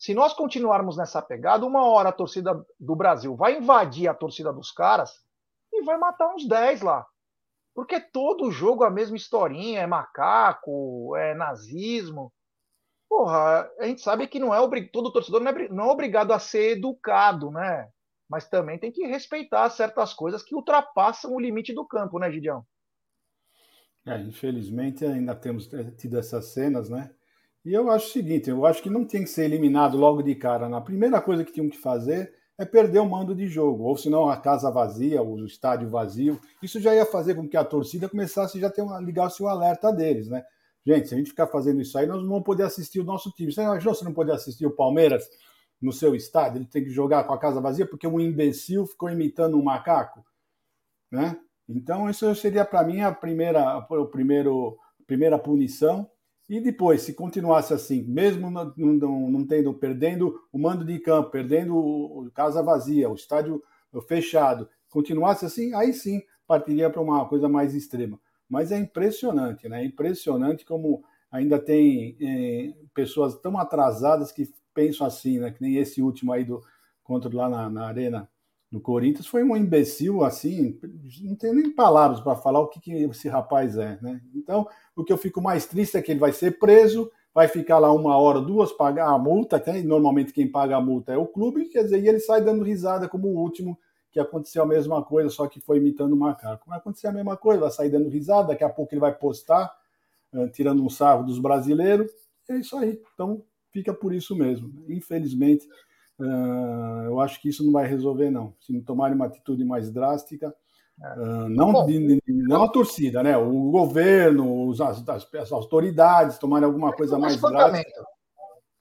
[0.00, 4.50] Se nós continuarmos nessa pegada, uma hora a torcida do Brasil vai invadir a torcida
[4.50, 5.12] dos caras
[5.70, 7.06] e vai matar uns 10 lá.
[7.74, 12.32] Porque todo jogo a mesma historinha, é macaco, é nazismo.
[13.10, 14.58] Porra, a gente sabe que não é
[14.90, 17.86] todo torcedor não é, não é obrigado a ser educado, né?
[18.26, 22.64] Mas também tem que respeitar certas coisas que ultrapassam o limite do campo, né, Gideão?
[24.06, 27.14] É, infelizmente ainda temos tido essas cenas, né?
[27.64, 30.34] E eu acho o seguinte, eu acho que não tem que ser eliminado logo de
[30.34, 30.68] cara.
[30.68, 34.28] Na primeira coisa que tinham que fazer é perder o mando de jogo, ou senão
[34.28, 36.38] a casa vazia, o estádio vazio.
[36.62, 39.48] Isso já ia fazer com que a torcida começasse já a ter uma, ligar-se o
[39.48, 40.44] alerta deles, né?
[40.84, 43.30] Gente, se a gente ficar fazendo isso aí, nós não vamos poder assistir o nosso
[43.30, 43.52] time.
[43.52, 45.28] Você imaginou você não poder assistir o Palmeiras
[45.80, 46.58] no seu estádio?
[46.58, 50.24] Ele tem que jogar com a casa vazia porque um imbecil ficou imitando um macaco?
[51.10, 51.38] Né?
[51.68, 56.09] Então, isso seria para mim a primeira, o primeiro, primeira punição.
[56.50, 61.30] E depois, se continuasse assim, mesmo não, não, não tendo, perdendo o mando de campo,
[61.30, 63.62] perdendo o, casa vazia, o estádio
[64.08, 68.18] fechado, continuasse assim, aí sim partiria para uma coisa mais extrema.
[68.48, 69.82] Mas é impressionante, né?
[69.82, 75.52] É impressionante como ainda tem é, pessoas tão atrasadas que pensam assim, né?
[75.52, 76.60] Que nem esse último aí do
[77.04, 78.28] contra lá na, na arena
[78.70, 80.78] no Corinthians foi um imbecil assim,
[81.22, 84.20] não tenho nem palavras para falar o que, que, esse rapaz é, né?
[84.34, 87.78] Então, o que eu fico mais triste é que ele vai ser preso, vai ficar
[87.78, 91.26] lá uma hora, duas, pagar a multa, que normalmente quem paga a multa é o
[91.26, 93.76] clube, quer dizer, e ele sai dando risada como o último,
[94.12, 96.68] que aconteceu a mesma coisa, só que foi imitando o macaco.
[96.68, 99.72] Vai acontecer a mesma coisa, vai sair dando risada, daqui a pouco ele vai postar,
[100.32, 102.10] uh, tirando um sarro dos brasileiros,
[102.48, 103.00] é isso aí.
[103.14, 104.84] Então, fica por isso mesmo.
[104.88, 105.66] Infelizmente,
[106.20, 108.54] Uh, eu acho que isso não vai resolver, não.
[108.60, 110.54] Se não tomarem uma atitude mais drástica,
[110.98, 113.36] uh, não, de, não a torcida, né?
[113.38, 117.88] O governo, os, as, as, autoridades tomarem alguma coisa mais espancamento.
[117.88, 118.04] drástica.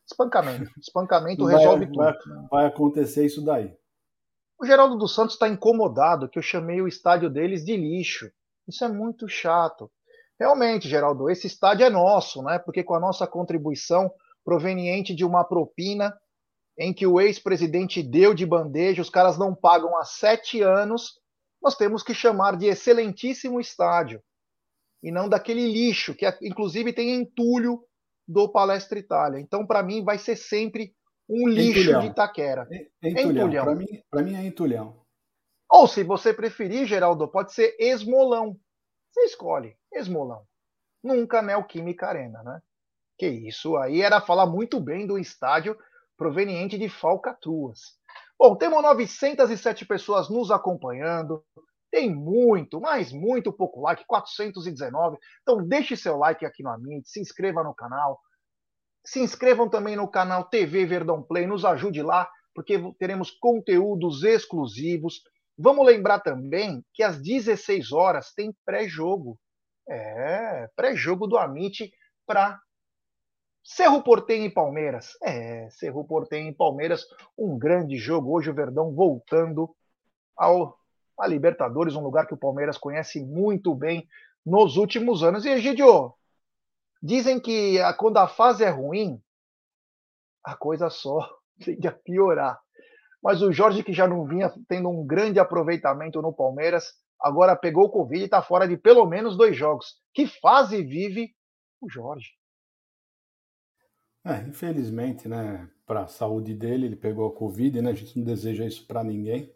[0.06, 0.72] Espancamento.
[0.78, 2.36] Espancamento resolve vai, tudo.
[2.36, 3.74] Vai, vai acontecer isso daí.
[4.60, 8.30] O Geraldo dos Santos está incomodado que eu chamei o estádio deles de lixo.
[8.68, 9.90] Isso é muito chato.
[10.38, 12.60] Realmente, Geraldo, esse estádio é nosso, né?
[12.60, 14.12] Porque com a nossa contribuição
[14.44, 16.14] proveniente de uma propina
[16.80, 21.20] em que o ex-presidente deu de bandeja, os caras não pagam há sete anos,
[21.62, 24.24] nós temos que chamar de excelentíssimo estádio
[25.04, 27.84] e não daquele lixo que inclusive tem entulho
[28.26, 29.40] do Palestra Itália.
[29.40, 30.94] Então, para mim, vai ser sempre
[31.28, 32.02] um lixo entulhão.
[32.02, 32.68] de Itaquera.
[33.04, 33.50] Entulhão.
[33.52, 35.06] Para mim, mim é entulhão.
[35.70, 38.58] Ou, se você preferir, Geraldo, pode ser esmolão.
[39.12, 40.44] Você escolhe, esmolão.
[41.04, 42.62] Nunca Neoquímica Arena, né?
[43.18, 45.78] Que isso aí era falar muito bem do estádio
[46.20, 47.80] proveniente de falcatruas.
[48.38, 51.42] Bom, temos 907 pessoas nos acompanhando.
[51.90, 55.18] Tem muito, mas muito pouco like, 419.
[55.42, 58.20] Então deixe seu like aqui no Amit, se inscreva no canal.
[59.06, 65.22] Se inscrevam também no canal TV Verdão Play, nos ajude lá, porque teremos conteúdos exclusivos.
[65.58, 69.40] Vamos lembrar também que às 16 horas tem pré-jogo.
[69.90, 71.90] É, pré-jogo do Amit
[72.28, 72.60] para
[73.64, 75.18] Cerro Portenho e Palmeiras.
[75.22, 77.06] É, Cerro Portenho e Palmeiras,
[77.38, 78.36] um grande jogo.
[78.36, 79.76] Hoje o Verdão voltando
[80.36, 80.80] ao
[81.20, 84.08] a Libertadores, um lugar que o Palmeiras conhece muito bem
[84.46, 85.46] nos últimos anos.
[85.46, 86.14] E Egidio,
[87.04, 89.22] dizem que a, quando a fase é ruim,
[90.44, 91.30] a coisa só
[91.64, 92.60] tende a piorar.
[93.22, 97.86] Mas o Jorge, que já não vinha tendo um grande aproveitamento no Palmeiras, agora pegou
[97.86, 99.98] o Covid e está fora de pelo menos dois jogos.
[100.14, 101.36] Que fase vive
[101.82, 102.39] o Jorge?
[104.26, 107.90] É, infelizmente, né, para a saúde dele, ele pegou a Covid, né?
[107.90, 109.52] A gente não deseja isso para ninguém.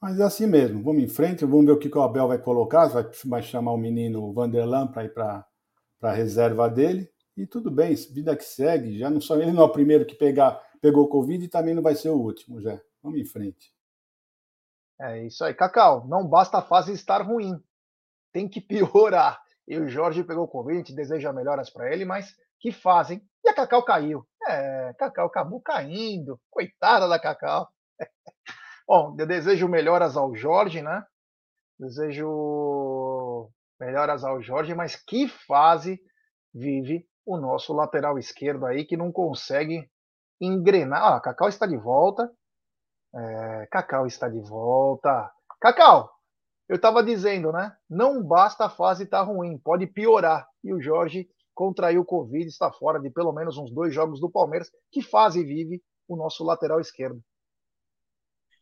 [0.00, 2.88] Mas é assim mesmo, vamos em frente, vamos ver o que o Abel vai colocar,
[2.88, 5.46] vai, vai chamar o menino Vanderlan para ir para
[6.02, 7.10] a reserva dele.
[7.34, 10.14] E tudo bem, vida que segue, já não só ele não é o primeiro que
[10.14, 12.78] pegar, pegou Covid e também não vai ser o último, já.
[13.02, 13.72] Vamos em frente.
[15.00, 16.06] É isso aí, Cacau.
[16.06, 17.58] Não basta a fase estar ruim,
[18.30, 19.42] tem que piorar.
[19.66, 23.22] E o Jorge pegou Covid, a gente deseja melhoras para ele, mas que fazem.
[23.44, 24.26] E a Cacau caiu.
[24.48, 26.40] É, Cacau acabou caindo.
[26.50, 27.68] Coitada da Cacau.
[28.88, 31.04] Bom, eu desejo melhoras ao Jorge, né?
[31.78, 36.00] Desejo melhoras ao Jorge, mas que fase
[36.54, 39.86] vive o nosso lateral esquerdo aí que não consegue
[40.40, 41.12] engrenar.
[41.12, 42.32] Ah, Cacau está de volta.
[43.14, 45.30] É, Cacau está de volta.
[45.60, 46.10] Cacau,
[46.66, 47.76] eu estava dizendo, né?
[47.90, 50.48] Não basta a fase estar tá ruim, pode piorar.
[50.62, 54.30] E o Jorge contraiu o Covid, está fora de pelo menos uns dois jogos do
[54.30, 54.70] Palmeiras.
[54.90, 57.22] Que fase vive o nosso lateral esquerdo?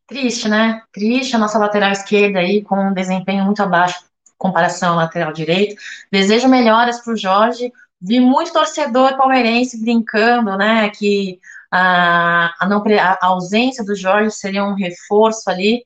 [0.06, 0.82] Triste, né?
[0.92, 4.04] Triste a nossa lateral esquerda aí, com um desempenho muito abaixo
[4.42, 5.80] comparação ao lateral direito.
[6.10, 7.72] Desejo melhoras para o Jorge.
[8.00, 10.90] Vi muito torcedor palmeirense brincando, né?
[10.90, 11.38] Que
[11.70, 15.84] a, a, não, a ausência do Jorge seria um reforço ali,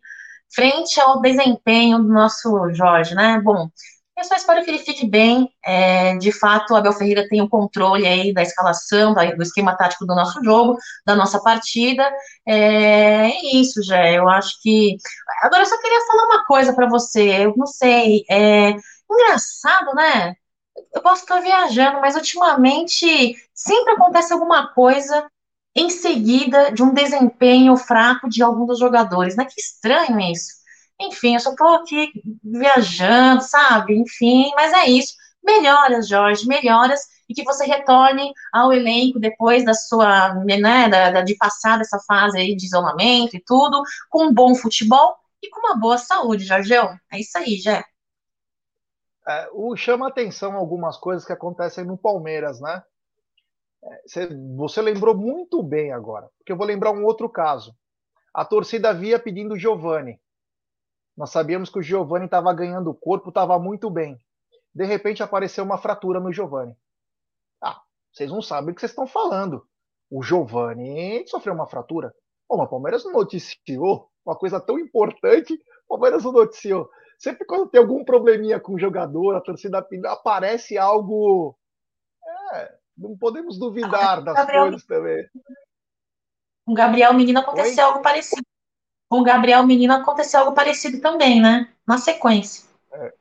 [0.49, 3.39] frente ao desempenho do nosso Jorge, né?
[3.45, 3.69] Bom,
[4.17, 5.51] eu só espero que ele fique bem.
[5.65, 10.07] É, de fato, o Abel Ferreira tem o controle aí da escalação, do esquema tático
[10.07, 12.03] do nosso jogo, da nossa partida.
[12.47, 14.11] É, é isso, já.
[14.11, 14.97] Eu acho que.
[15.43, 17.45] Agora, eu só queria falar uma coisa para você.
[17.45, 18.25] Eu não sei.
[18.31, 18.75] É
[19.11, 20.35] engraçado, né?
[20.95, 25.29] Eu posso estar viajando, mas ultimamente sempre acontece alguma coisa
[25.75, 29.45] em seguida de um desempenho fraco de algum dos jogadores, né?
[29.45, 30.66] Que estranho isso.
[31.01, 32.11] Enfim, eu só tô aqui
[32.43, 33.97] viajando, sabe?
[33.97, 35.15] Enfim, mas é isso.
[35.43, 41.23] Melhoras, Jorge, melhoras e que você retorne ao elenco depois da sua, né, da, da,
[41.23, 45.61] de passar dessa fase aí de isolamento e tudo, com um bom futebol e com
[45.61, 46.97] uma boa saúde, Jorgão.
[47.13, 47.85] É isso aí, Jé.
[49.29, 52.83] É, o chama atenção algumas coisas que acontecem no Palmeiras, né?
[53.83, 57.75] É, você, você lembrou muito bem agora, porque eu vou lembrar um outro caso.
[58.33, 60.21] A torcida via pedindo Giovani.
[61.17, 64.21] Nós sabíamos que o Giovani estava ganhando corpo, estava muito bem.
[64.75, 66.77] De repente apareceu uma fratura no Giovani.
[67.63, 67.81] Ah,
[68.13, 69.67] vocês não sabem o que vocês estão falando.
[70.11, 72.15] O Giovani sofreu uma fratura.
[72.49, 74.11] Bom, o Palmeiras não noticiou.
[74.25, 75.55] uma coisa tão importante,
[75.89, 76.89] o Palmeiras não noticiou.
[77.19, 81.57] Sempre quando tem algum probleminha com o jogador, a torcida aparece algo.
[82.53, 85.27] É, não podemos duvidar das Gabriel, coisas também.
[86.67, 87.91] Com o Gabriel Menino aconteceu Oi?
[87.91, 88.47] algo parecido.
[89.09, 91.73] Com o Gabriel Menino aconteceu algo parecido também, né?
[91.87, 92.69] Na sequência.
[92.93, 93.15] É,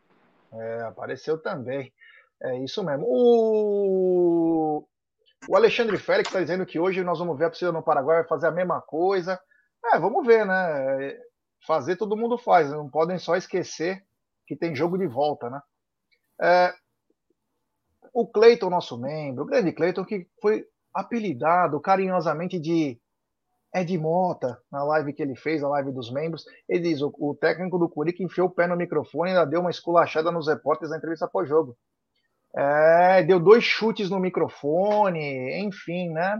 [0.54, 1.94] é, apareceu também.
[2.42, 3.06] É isso mesmo.
[3.08, 4.88] O,
[5.48, 8.28] o Alexandre Félix está dizendo que hoje nós vamos ver a torcida no Paraguai vai
[8.28, 9.40] fazer a mesma coisa.
[9.94, 11.18] É, vamos ver, né?
[11.66, 14.04] Fazer todo mundo faz, não podem só esquecer
[14.48, 15.62] que tem jogo de volta, né?
[16.42, 16.74] É,
[18.14, 23.00] o Cleiton, nosso membro, o grande Cleiton, que foi apelidado carinhosamente de
[23.76, 27.36] Ed Mota, na live que ele fez, a live dos membros, ele diz: o, o
[27.36, 30.92] técnico do Curica enfiou o pé no microfone e ainda deu uma esculachada nos repórteres
[30.92, 31.76] na entrevista pós-jogo.
[32.56, 36.40] É, deu dois chutes no microfone, enfim, né?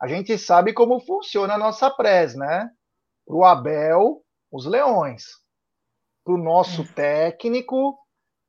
[0.00, 2.70] A gente sabe como funciona a nossa press, né?
[3.26, 5.24] Pro Abel, os leões.
[6.24, 6.86] Pro nosso é.
[6.94, 7.98] técnico,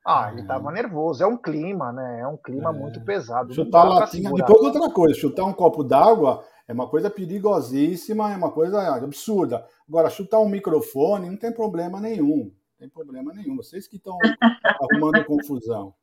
[0.06, 0.74] ah, ele tava é.
[0.74, 1.24] nervoso.
[1.24, 2.20] É um clima, né?
[2.20, 2.72] É um clima é.
[2.72, 3.52] muito pesado.
[3.54, 4.30] Chutar latinha.
[4.30, 9.66] Depois outra coisa, chutar um copo d'água é uma coisa perigosíssima, é uma coisa absurda.
[9.88, 12.44] Agora, chutar um microfone não tem problema nenhum.
[12.44, 13.56] Não tem problema nenhum.
[13.56, 14.18] Vocês que estão
[14.80, 15.94] arrumando confusão.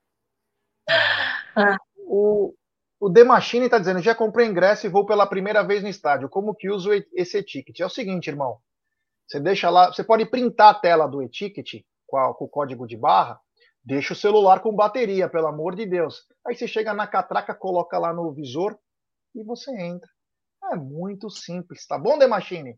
[2.05, 2.53] O,
[2.99, 6.29] o The Machine está dizendo: já comprei ingresso e vou pela primeira vez no estádio.
[6.29, 7.79] Como que uso esse ticket?
[7.79, 8.59] É o seguinte, irmão.
[9.27, 12.97] Você deixa lá, você pode printar a tela do e-ticket com, com, o código de
[12.97, 13.39] barra,
[13.81, 16.27] deixa o celular com bateria, pelo amor de Deus.
[16.45, 18.77] Aí você chega na catraca, coloca lá no visor
[19.33, 20.10] e você entra.
[20.71, 22.77] É muito simples, tá bom, The Machine?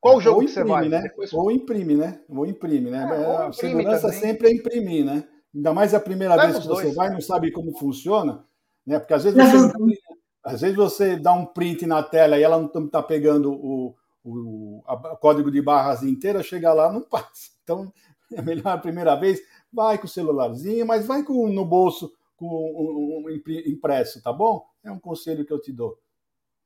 [0.00, 0.88] Qual é, jogo imprime, que você vai?
[0.88, 1.02] Né?
[1.02, 1.32] Depois...
[1.32, 2.20] Ou imprime, né?
[2.28, 2.98] Ou imprime, né?
[2.98, 4.20] É, ou imprime a segurança também.
[4.20, 5.24] sempre é imprimir, né?
[5.54, 8.44] Ainda mais a primeira vez que você vai e não sabe como funciona,
[8.86, 8.98] né?
[8.98, 9.98] Porque às vezes você,
[10.44, 14.82] às vezes você dá um print na tela e ela não está pegando o, o
[14.86, 17.50] a, código de barras inteira, chega lá não passa.
[17.64, 17.92] Então
[18.32, 19.40] é melhor a primeira vez,
[19.72, 24.64] vai com o celularzinho, mas vai com no bolso com um, um impresso, tá bom?
[24.84, 25.98] É um conselho que eu te dou.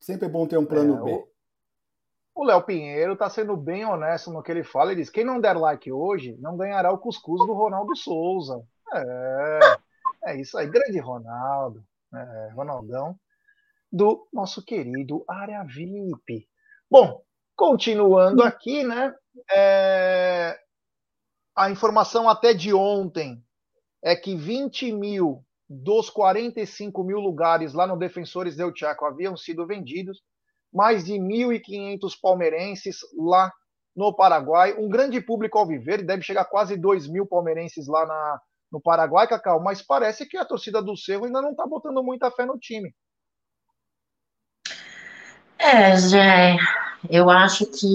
[0.00, 1.24] Sempre é bom ter um plano é, B.
[2.34, 4.92] O Léo Pinheiro está sendo bem honesto no que ele fala.
[4.92, 8.62] Ele diz: quem não der like hoje não ganhará o cuscuz do Ronaldo Souza.
[8.94, 9.78] É,
[10.24, 11.84] é isso aí, grande Ronaldo,
[12.14, 13.14] é, Ronaldão,
[13.92, 16.48] do nosso querido Área VIP.
[16.90, 17.22] Bom,
[17.54, 19.14] continuando aqui, né?
[19.52, 20.58] É,
[21.54, 23.44] a informação até de ontem
[24.02, 29.64] é que 20 mil dos 45 mil lugares lá no Defensores del Chaco haviam sido
[29.64, 30.20] vendidos,
[30.72, 33.52] mais de 1.500 palmeirenses lá
[33.94, 38.40] no Paraguai, um grande público ao viver, deve chegar quase 2 mil palmeirenses lá na,
[38.72, 42.30] no Paraguai, Cacau, mas parece que a torcida do Cerro ainda não está botando muita
[42.32, 42.92] fé no time.
[45.56, 46.56] É, Jé,
[47.08, 47.86] eu acho que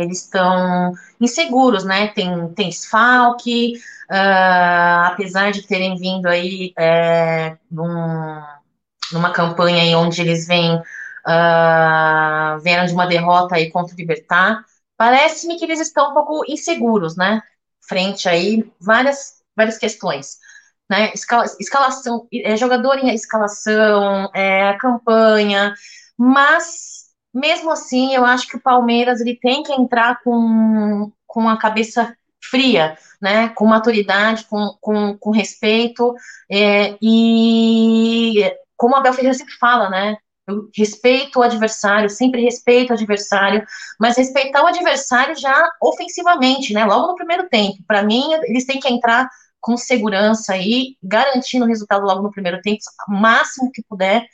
[0.00, 2.08] eles estão inseguros, né?
[2.08, 3.74] Tem, tem desfalque,
[4.10, 8.42] uh, apesar de terem vindo aí é, num,
[9.12, 14.64] numa campanha aí onde eles vêm, uh, vieram de uma derrota aí contra o Libertar,
[14.96, 17.42] parece-me que eles estão um pouco inseguros, né?
[17.88, 20.38] Frente aí várias várias questões.
[20.88, 25.74] Né, escala, escalação, é, jogador em escalação, é, campanha,
[26.16, 27.05] mas
[27.36, 32.16] mesmo assim eu acho que o Palmeiras ele tem que entrar com, com a cabeça
[32.50, 36.14] fria, né, com maturidade, com, com, com respeito,
[36.50, 38.42] é, e
[38.76, 43.64] como a Abel Ferreira sempre fala, né, eu respeito o adversário, sempre respeito o adversário,
[43.98, 47.78] mas respeitar o adversário já ofensivamente, né, logo no primeiro tempo.
[47.86, 49.28] Para mim, eles têm que entrar
[49.60, 54.24] com segurança aí, garantindo o resultado logo no primeiro tempo, o máximo que puder.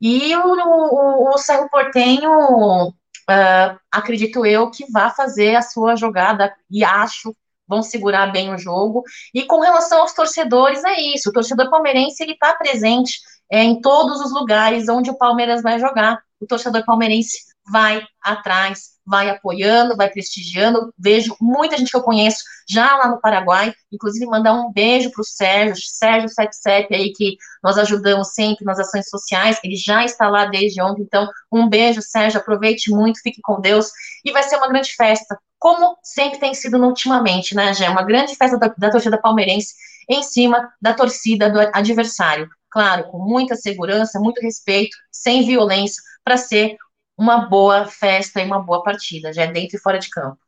[0.00, 6.54] E o, o, o Cerro Portenho, uh, acredito eu, que vai fazer a sua jogada,
[6.70, 7.34] e acho,
[7.68, 9.02] vão segurar bem o jogo.
[9.34, 13.80] E com relação aos torcedores, é isso, o torcedor palmeirense, ele está presente é, em
[13.80, 16.18] todos os lugares onde o Palmeiras vai jogar.
[16.40, 20.92] O torcedor palmeirense vai atrás, vai apoiando, vai prestigiando.
[20.98, 25.22] Vejo muita gente que eu conheço já lá no Paraguai, inclusive mandar um beijo para
[25.22, 30.28] o Sérgio, Sérgio 77 aí, que nós ajudamos sempre nas ações sociais, ele já está
[30.28, 33.90] lá desde ontem, então um beijo, Sérgio, aproveite muito, fique com Deus,
[34.24, 37.88] e vai ser uma grande festa, como sempre tem sido ultimamente, né, Gé?
[37.88, 39.74] Uma grande festa da, da torcida palmeirense
[40.08, 42.48] em cima da torcida do adversário.
[42.70, 46.76] Claro, com muita segurança, muito respeito, sem violência, para ser
[47.20, 50.38] uma boa festa e uma boa partida, já é dentro e fora de campo.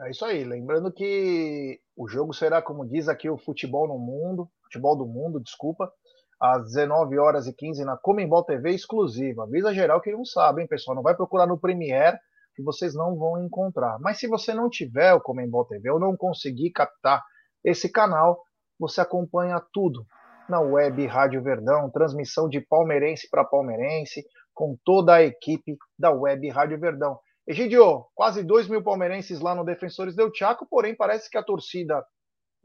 [0.00, 0.42] É isso aí.
[0.42, 5.38] Lembrando que o jogo será, como diz aqui, o futebol no mundo, futebol do mundo,
[5.38, 5.92] desculpa,
[6.40, 9.42] às 19 horas e 15 na Comembol TV exclusiva.
[9.42, 10.94] Avisa geral que não sabe, hein, pessoal?
[10.94, 12.16] Não vai procurar no Premiere,
[12.56, 13.98] que vocês não vão encontrar.
[14.00, 17.22] Mas se você não tiver o Comembol TV ou não conseguir captar
[17.62, 18.42] esse canal,
[18.78, 20.06] você acompanha tudo
[20.48, 24.24] na web Rádio Verdão, transmissão de palmeirense para palmeirense,
[24.54, 27.18] com toda a equipe da web Rádio Verdão.
[27.46, 32.02] Egidio, quase 2 mil palmeirenses lá no Defensores del Chaco, porém parece que a torcida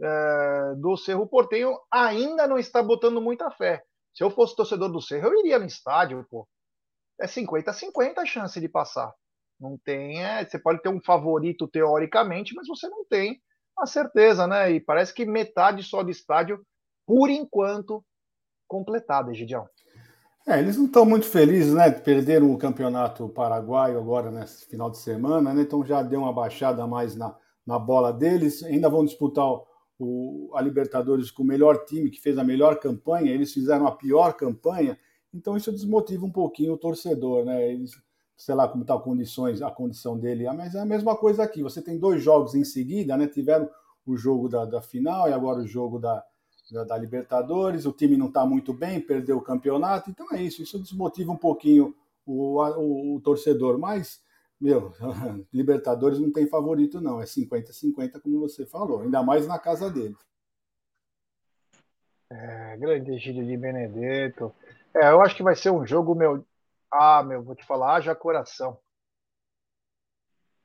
[0.02, 3.84] é, do Cerro Portenho ainda não está botando muita fé.
[4.14, 6.48] Se eu fosse torcedor do Cerro, eu iria no estádio, pô.
[7.20, 9.14] É 50-50 a chance de passar.
[9.60, 10.24] Não tem.
[10.24, 13.42] É, você pode ter um favorito teoricamente, mas você não tem
[13.78, 14.72] a certeza, né?
[14.72, 16.66] E parece que metade só do estádio,
[17.06, 18.04] por enquanto,
[18.68, 19.68] completada, Egidião.
[20.50, 21.92] É, eles não estão muito felizes, né?
[21.92, 25.62] Perderam o campeonato paraguaio agora nesse final de semana, né?
[25.62, 28.64] Então já deu uma baixada mais na, na bola deles.
[28.64, 29.46] Ainda vão disputar
[30.00, 33.32] o, a Libertadores com o melhor time, que fez a melhor campanha.
[33.32, 34.98] Eles fizeram a pior campanha.
[35.32, 37.72] Então isso desmotiva um pouquinho o torcedor, né?
[37.72, 37.92] Eles,
[38.36, 41.62] sei lá como está condições, a condição dele, mas é a mesma coisa aqui.
[41.62, 43.28] Você tem dois jogos em seguida, né?
[43.28, 43.70] Tiveram
[44.04, 46.24] o jogo da, da final e agora o jogo da,
[46.72, 47.86] da, Libertadores.
[47.86, 50.10] O time não está muito bem, perdeu o campeonato.
[50.10, 50.62] Então é isso.
[50.62, 53.78] Isso desmotiva um pouquinho o, o, o torcedor.
[53.78, 54.22] Mas,
[54.60, 54.94] meu,
[55.54, 57.22] Libertadores não tem favorito, não.
[57.22, 59.02] É 50-50, como você falou.
[59.02, 60.16] Ainda mais na casa dele.
[62.32, 64.54] É, grande Egílio de Benedetto.
[64.94, 66.46] É, eu acho que vai ser um jogo, meu,
[66.92, 68.80] ah, meu, vou te falar, haja coração.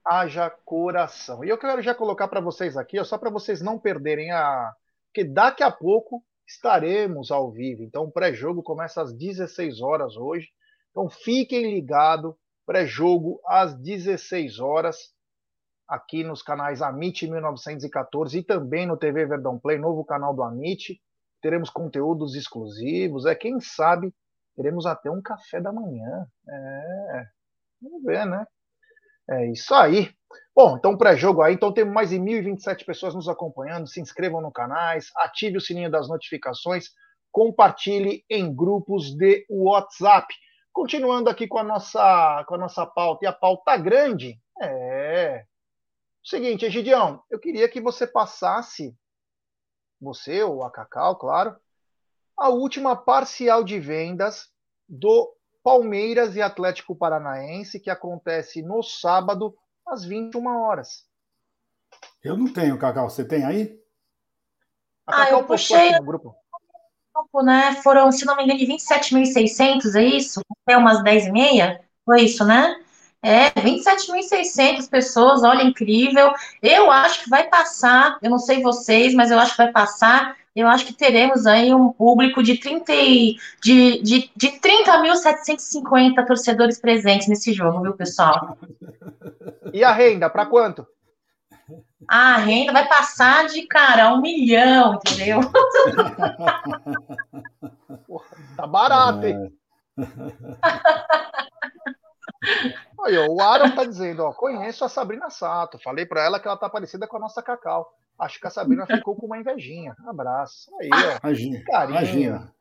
[0.05, 1.45] Haja coração.
[1.45, 4.75] E eu quero já colocar para vocês aqui, ó, só para vocês não perderem a.
[5.15, 7.85] Porque daqui a pouco estaremos ao vivo.
[7.85, 10.49] Então, o pré-jogo começa às 16 horas hoje.
[10.91, 12.35] Então, fiquem ligados.
[12.67, 15.15] Pré-jogo às 16 horas.
[15.87, 21.01] Aqui nos canais Amit 1914 e também no TV Verdão Play, novo canal do Amit.
[21.41, 23.25] Teremos conteúdos exclusivos.
[23.25, 24.13] É quem sabe
[24.57, 26.27] Teremos até um café da manhã.
[26.49, 27.25] É,
[27.83, 28.47] vamos ver, né?
[29.29, 30.15] É isso aí.
[30.55, 31.55] Bom, então pré-jogo aí.
[31.55, 33.87] Então temos mais de 1.027 pessoas nos acompanhando.
[33.87, 36.91] Se inscrevam no canais, ative o sininho das notificações,
[37.33, 40.33] compartilhe em grupos de WhatsApp.
[40.73, 45.45] Continuando aqui com a nossa, com a nossa pauta, e a pauta grande é.
[46.23, 48.97] Seguinte, Egidião, eu queria que você passasse,
[50.01, 51.57] você ou a Cacau, claro,
[52.37, 54.49] a última parcial de vendas
[54.89, 61.05] do Palmeiras e Atlético Paranaense, que acontece no sábado, às 21 horas.
[62.23, 63.09] Eu não tenho, Cacau.
[63.09, 63.79] Você tem aí?
[65.07, 66.35] A ah, Cacau eu puxei no grupo.
[67.45, 67.75] Né?
[67.83, 70.41] Foram, se não me engano, 27.600, é isso?
[70.63, 71.81] Até umas 10h30?
[72.05, 72.81] Foi isso, né?
[73.23, 76.33] É, 27.600 pessoas, olha, incrível.
[76.61, 80.37] Eu acho que vai passar, eu não sei vocês, mas eu acho que vai passar
[80.55, 83.39] eu acho que teremos aí um público de, 30, de,
[84.03, 88.57] de, de 30.750 torcedores presentes nesse jogo, viu, pessoal?
[89.73, 90.87] E a renda, para quanto?
[92.07, 95.41] A renda vai passar de, cara, um milhão, entendeu?
[98.07, 99.53] Porra, tá barato, hein?
[102.99, 105.79] Olha, o Aaron tá dizendo, ó, conheço a Sabrina Sato.
[105.79, 107.91] Falei para ela que ela tá parecida com a nossa Cacau.
[108.19, 109.95] Acho que a Sabrina ficou com uma invejinha.
[110.07, 110.71] Abraço.
[110.81, 111.19] Aí, ó.
[111.27, 111.65] Imagina.
[111.89, 112.55] Imagina.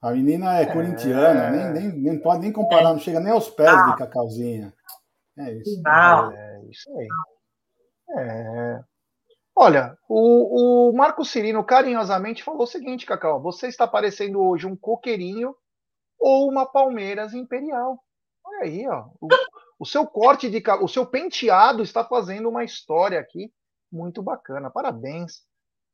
[0.00, 0.66] A menina é, é...
[0.66, 3.90] corintiana, nem, nem, nem pode nem comparar, não chega nem aos pés ah.
[3.90, 4.72] de Cacauzinha.
[5.38, 5.82] É isso.
[5.86, 6.30] Ah.
[6.32, 7.08] É isso aí.
[8.18, 8.80] É.
[9.54, 14.74] Olha, o, o Marco Cirino carinhosamente falou o seguinte, Cacau: você está parecendo hoje um
[14.74, 15.54] coqueirinho
[16.18, 18.02] ou uma Palmeiras Imperial.
[18.42, 19.06] Olha aí, ó.
[19.20, 19.28] O,
[19.80, 23.52] o seu corte de o seu penteado está fazendo uma história aqui
[23.92, 24.70] muito bacana.
[24.70, 25.42] Parabéns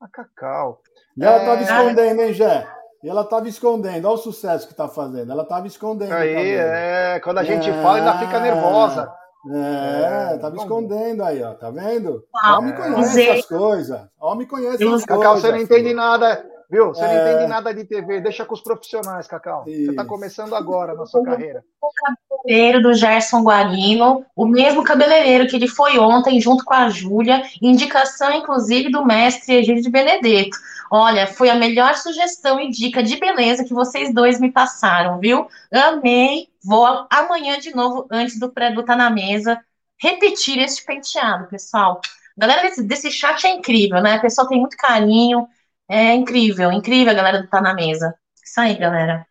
[0.01, 0.81] a Cacau.
[1.17, 1.63] E ela estava é...
[1.63, 2.69] escondendo, hein, Jé?
[3.03, 4.07] E ela estava escondendo.
[4.07, 5.31] Olha o sucesso que está fazendo.
[5.31, 6.13] Ela estava escondendo.
[6.13, 7.21] Aí, é.
[7.21, 7.83] Quando a gente é...
[7.83, 9.13] fala, ainda fica nervosa.
[9.49, 11.55] É, é tava escondendo aí, ó.
[11.55, 12.25] Tá vendo?
[12.35, 14.01] Ah, Homem conhece as coisas.
[14.21, 15.43] Homem conhece as Cacau, coisas.
[15.43, 16.45] você não entende nada.
[16.71, 16.89] Viu?
[16.89, 17.07] Você é...
[17.07, 19.65] não entende nada de TV, deixa com os profissionais, Cacau.
[19.67, 19.85] Isso.
[19.85, 21.65] Você está começando agora na sua carreira.
[21.81, 26.89] O cabeleireiro do Gerson Guarino, o mesmo cabeleireiro que ele foi ontem, junto com a
[26.89, 30.57] Júlia, indicação, inclusive, do mestre Egídio de Benedetto.
[30.91, 35.47] Olha, foi a melhor sugestão e dica de beleza que vocês dois me passaram, viu?
[35.73, 36.49] Amei.
[36.65, 39.61] Vou amanhã de novo, antes do pré Tá na Mesa,
[40.01, 42.01] repetir este penteado, pessoal.
[42.37, 44.17] galera desse, desse chat é incrível, né?
[44.17, 45.47] O pessoal tem muito carinho,
[45.89, 48.15] é incrível, incrível a galera do Tá na Mesa.
[48.43, 49.27] Isso aí, galera.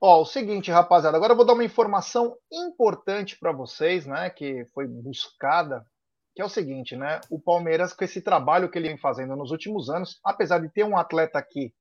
[0.00, 4.64] Ó, o seguinte, rapaziada, agora eu vou dar uma informação importante para vocês, né, que
[4.72, 5.84] foi buscada,
[6.34, 9.50] que é o seguinte, né, o Palmeiras com esse trabalho que ele vem fazendo nos
[9.50, 11.74] últimos anos, apesar de ter um atleta aqui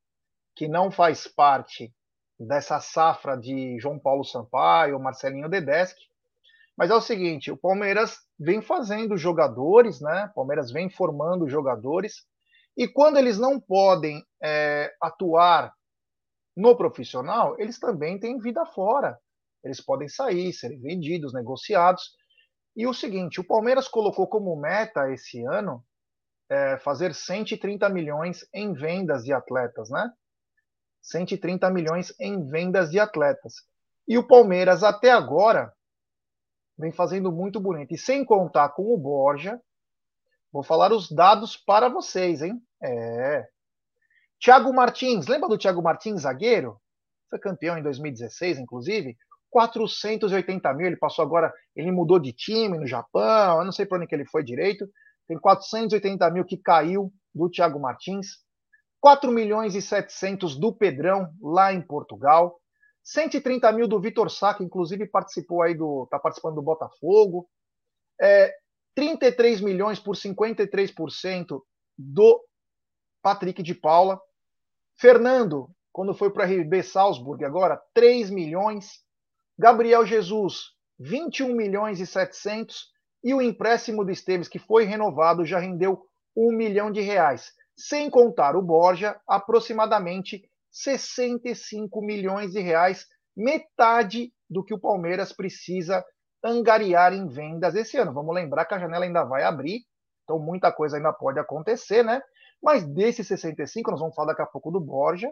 [0.56, 1.94] que não faz parte
[2.40, 5.96] dessa safra de João Paulo Sampaio, Marcelinho Dedeschi,
[6.78, 10.26] Mas é o seguinte, o Palmeiras vem fazendo jogadores, né?
[10.32, 12.28] O Palmeiras vem formando jogadores,
[12.78, 15.74] e quando eles não podem é, atuar
[16.56, 19.20] no profissional, eles também têm vida fora.
[19.64, 22.12] Eles podem sair, serem vendidos, negociados.
[22.76, 25.84] E o seguinte, o Palmeiras colocou como meta esse ano
[26.50, 30.12] é, fazer 130 milhões em vendas de atletas, né?
[31.02, 33.56] 130 milhões em vendas de atletas.
[34.08, 35.74] E o Palmeiras, até agora,
[36.78, 37.94] vem fazendo muito bonito.
[37.94, 39.60] E sem contar com o Borja,
[40.52, 42.62] vou falar os dados para vocês, hein?
[42.82, 43.48] É.
[44.40, 46.80] Thiago Martins, lembra do Thiago Martins, zagueiro?
[47.30, 49.18] Foi campeão em 2016, inclusive.
[49.50, 53.98] 480 mil, ele passou agora, ele mudou de time no Japão, eu não sei para
[53.98, 54.88] onde que ele foi direito.
[55.28, 58.28] Tem 480 mil que caiu do Thiago Martins.
[59.00, 62.60] 4 milhões e 700 do Pedrão, lá em Portugal.
[63.04, 66.04] 130 mil do Vitor Sá, que inclusive participou aí do.
[66.04, 67.48] está participando do Botafogo.
[68.20, 68.54] É,
[68.96, 71.62] 33 milhões por 53%
[71.98, 72.44] do
[73.28, 74.22] Patrick de Paula.
[74.96, 79.02] Fernando, quando foi para RB Salzburg, agora 3 milhões.
[79.60, 82.86] Gabriel Jesus, 21 milhões e 700.
[83.22, 86.06] E o empréstimo do Esteves, que foi renovado, já rendeu
[86.38, 87.52] 1 milhão de reais.
[87.76, 93.06] Sem contar o Borja, aproximadamente 65 milhões de reais,
[93.36, 96.02] metade do que o Palmeiras precisa
[96.42, 98.14] angariar em vendas esse ano.
[98.14, 99.82] Vamos lembrar que a janela ainda vai abrir,
[100.24, 102.22] então muita coisa ainda pode acontecer, né?
[102.62, 105.32] Mas desses 65, nós vamos falar daqui a pouco do Borja,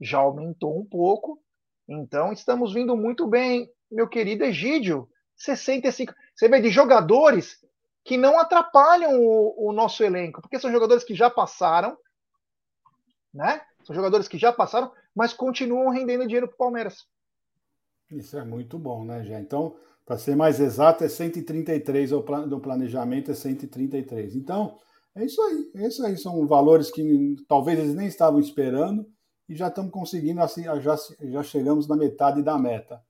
[0.00, 1.40] já aumentou um pouco.
[1.88, 5.08] Então estamos vindo muito bem, meu querido Egídio.
[5.36, 6.14] 65.
[6.34, 7.64] Você vê de jogadores
[8.04, 11.96] que não atrapalham o, o nosso elenco, porque são jogadores que já passaram,
[13.32, 13.62] né?
[13.82, 17.06] São jogadores que já passaram, mas continuam rendendo dinheiro para o Palmeiras.
[18.10, 19.40] Isso é muito bom, né, Jé?
[19.40, 24.36] Então, para ser mais exato, é 133, do planejamento é 133.
[24.36, 24.78] Então,
[25.16, 25.70] é isso aí.
[25.74, 26.16] É isso aí.
[26.16, 29.06] São valores que talvez eles nem estavam esperando
[29.48, 33.02] e já estamos conseguindo, assim, já, já chegamos na metade da meta.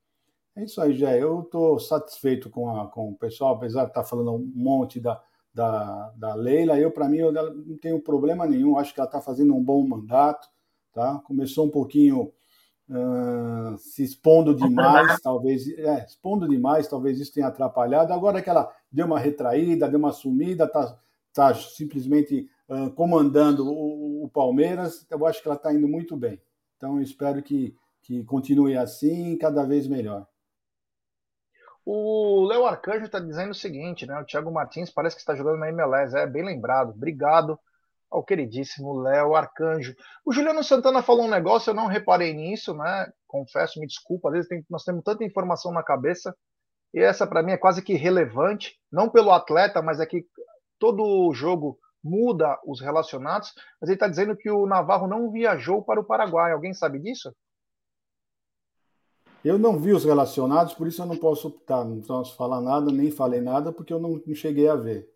[0.57, 1.20] É isso aí, Jé.
[1.20, 5.00] Eu estou satisfeito com, a, com o pessoal, apesar de estar tá falando um monte
[5.00, 5.20] da,
[5.52, 6.78] da, da Leila.
[6.78, 8.78] Eu, para mim, eu não tenho problema nenhum.
[8.78, 10.48] Acho que ela está fazendo um bom mandato.
[10.92, 11.20] Tá?
[11.24, 12.32] Começou um pouquinho
[12.88, 18.12] uh, se expondo demais, talvez, é, expondo demais, talvez isso tenha atrapalhado.
[18.12, 20.96] Agora que ela deu uma retraída, deu uma sumida, está
[21.35, 26.41] tá simplesmente uh, comandando o, o, Palmeiras, eu acho que ela está indo muito bem.
[26.76, 30.26] Então, espero que, que continue assim, cada vez melhor.
[31.85, 34.18] O Léo Arcanjo está dizendo o seguinte, né?
[34.18, 36.91] O Thiago Martins parece que está jogando na MLS, é bem lembrado.
[36.91, 37.59] Obrigado
[38.11, 39.95] ao queridíssimo Léo Arcanjo.
[40.24, 43.12] O Juliano Santana falou um negócio, eu não reparei nisso, né?
[43.26, 46.35] Confesso, me desculpa, às vezes tem, nós temos tanta informação na cabeça,
[46.95, 50.24] e essa para mim é quase que relevante, não pelo atleta, mas é que
[50.78, 56.00] todo jogo muda os relacionados, mas ele está dizendo que o Navarro não viajou para
[56.00, 56.52] o Paraguai.
[56.52, 57.34] Alguém sabe disso?
[59.44, 62.90] Eu não vi os relacionados, por isso eu não posso optar, não posso falar nada,
[62.90, 65.10] nem falei nada, porque eu não, não cheguei a ver.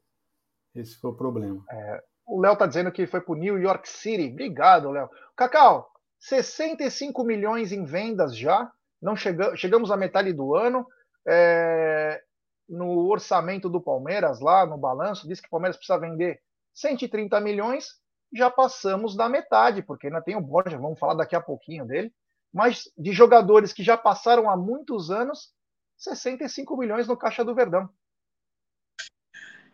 [0.75, 1.65] Esse foi o problema.
[1.71, 4.31] É, o Léo tá dizendo que foi para o New York City.
[4.31, 5.09] Obrigado, Léo.
[5.35, 5.91] Cacau,
[6.21, 8.71] 65 milhões em vendas já.
[9.01, 10.87] Não chega, chegamos à metade do ano.
[11.27, 12.23] É,
[12.69, 16.41] no orçamento do Palmeiras, lá no balanço, diz que o Palmeiras precisa vender
[16.75, 17.95] 130 milhões.
[18.33, 22.13] Já passamos da metade, porque ainda tem o Borja, vamos falar daqui a pouquinho dele.
[22.53, 25.51] Mas de jogadores que já passaram há muitos anos,
[25.97, 27.89] 65 milhões no Caixa do Verdão.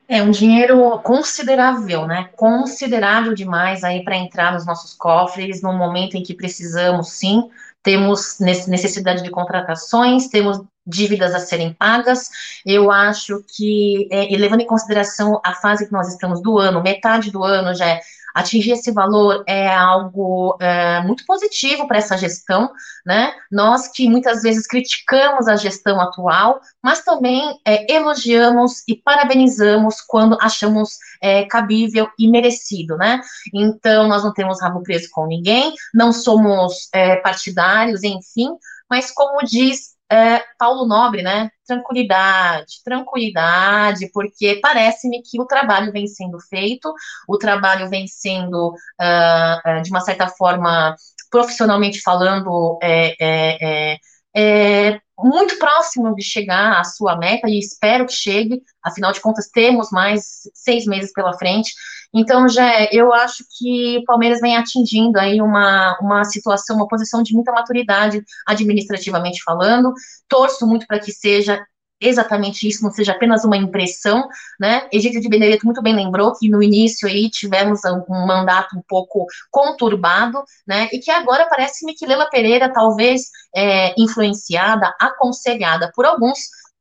[0.07, 2.31] É um dinheiro considerável, né?
[2.37, 7.51] Considerável demais aí para entrar nos nossos cofres no momento em que precisamos, sim.
[7.83, 12.31] Temos necessidade de contratações, temos dívidas a serem pagas.
[12.65, 16.83] Eu acho que, é, e levando em consideração a fase que nós estamos do ano,
[16.83, 18.01] metade do ano já é
[18.35, 22.69] Atingir esse valor é algo é, muito positivo para essa gestão,
[23.07, 23.33] né?
[23.49, 30.37] Nós que muitas vezes criticamos a gestão atual, mas também é, elogiamos e parabenizamos quando
[30.41, 33.21] achamos é, cabível e merecido, né?
[33.55, 38.49] Então, nós não temos rabo preso com ninguém, não somos é, partidários, enfim,
[38.91, 41.51] mas como diz é, Paulo Nobre, né?
[41.67, 46.93] Tranquilidade, tranquilidade, porque parece-me que o trabalho vem sendo feito,
[47.29, 50.95] o trabalho vem sendo, uh, de uma certa forma,
[51.31, 53.99] profissionalmente falando, é, é,
[54.35, 59.21] é, é, muito próximo de chegar à sua meta, e espero que chegue, afinal de
[59.21, 61.73] contas, temos mais seis meses pela frente,
[62.17, 67.25] então, já eu acho que o Palmeiras vem atingindo aí uma, uma situação, uma posição
[67.25, 69.93] de muita maturidade administrativamente falando.
[70.29, 71.61] Torço muito para que seja
[72.07, 74.29] exatamente isso, não seja apenas uma impressão,
[74.59, 74.89] né?
[74.93, 79.27] Egídio de Benedetto muito bem lembrou que no início aí tivemos um mandato um pouco
[79.51, 80.89] conturbado, né?
[80.93, 83.23] E que agora parece-me que Lela Pereira, talvez
[83.55, 86.39] é, influenciada, aconselhada por alguns,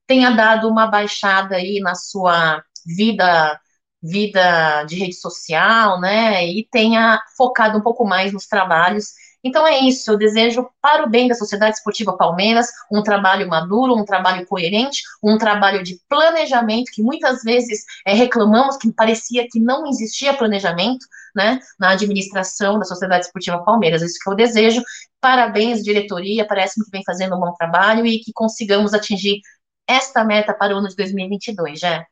[0.08, 3.60] tenha dado uma baixada aí na sua vida
[4.04, 6.46] vida de rede social, né?
[6.46, 9.14] E tenha focado um pouco mais nos trabalhos
[9.44, 13.96] então é isso, eu desejo para o bem da Sociedade Esportiva Palmeiras um trabalho maduro,
[13.96, 19.60] um trabalho coerente, um trabalho de planejamento, que muitas vezes é, reclamamos que parecia que
[19.60, 24.02] não existia planejamento, né, na administração da Sociedade Esportiva Palmeiras.
[24.02, 24.82] Isso que eu desejo.
[25.20, 29.42] Parabéns, diretoria, parece-me que vem fazendo um bom trabalho e que consigamos atingir
[29.88, 32.06] esta meta para o ano de 2022, já.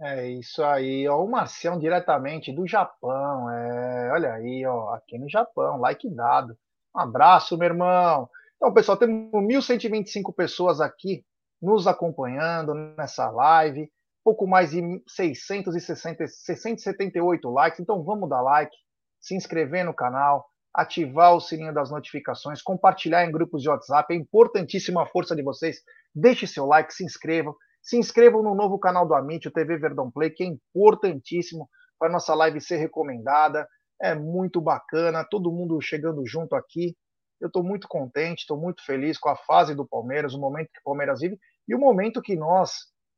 [0.00, 5.28] É isso aí, ó, o Marcião diretamente do Japão, é, olha aí, ó, aqui no
[5.28, 6.56] Japão, like dado.
[6.94, 8.28] Um abraço, meu irmão.
[8.56, 11.24] Então, pessoal, temos 1.125 pessoas aqui
[11.60, 13.90] nos acompanhando nessa live,
[14.22, 18.76] pouco mais de 660, 678 likes, então vamos dar like,
[19.20, 24.16] se inscrever no canal, ativar o sininho das notificações, compartilhar em grupos de WhatsApp, é
[24.16, 25.78] importantíssima a força de vocês.
[26.14, 27.52] Deixe seu like, se inscrevam.
[27.88, 31.66] Se inscrevam no novo canal do Amit, o TV Verdão Play, que é importantíssimo
[31.98, 33.66] para nossa live ser recomendada.
[33.98, 36.94] É muito bacana, todo mundo chegando junto aqui.
[37.40, 40.80] Eu estou muito contente, estou muito feliz com a fase do Palmeiras, o momento que
[40.80, 42.72] o Palmeiras vive e o momento que nós,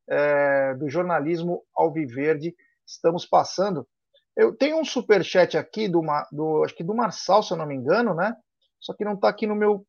[0.08, 2.54] é, do jornalismo alviverde,
[2.86, 3.84] estamos passando.
[4.36, 6.00] Eu tenho um super chat aqui do,
[6.30, 8.36] do acho que do Marçal, se eu não me engano, né?
[8.78, 9.84] Só que não está aqui no meu,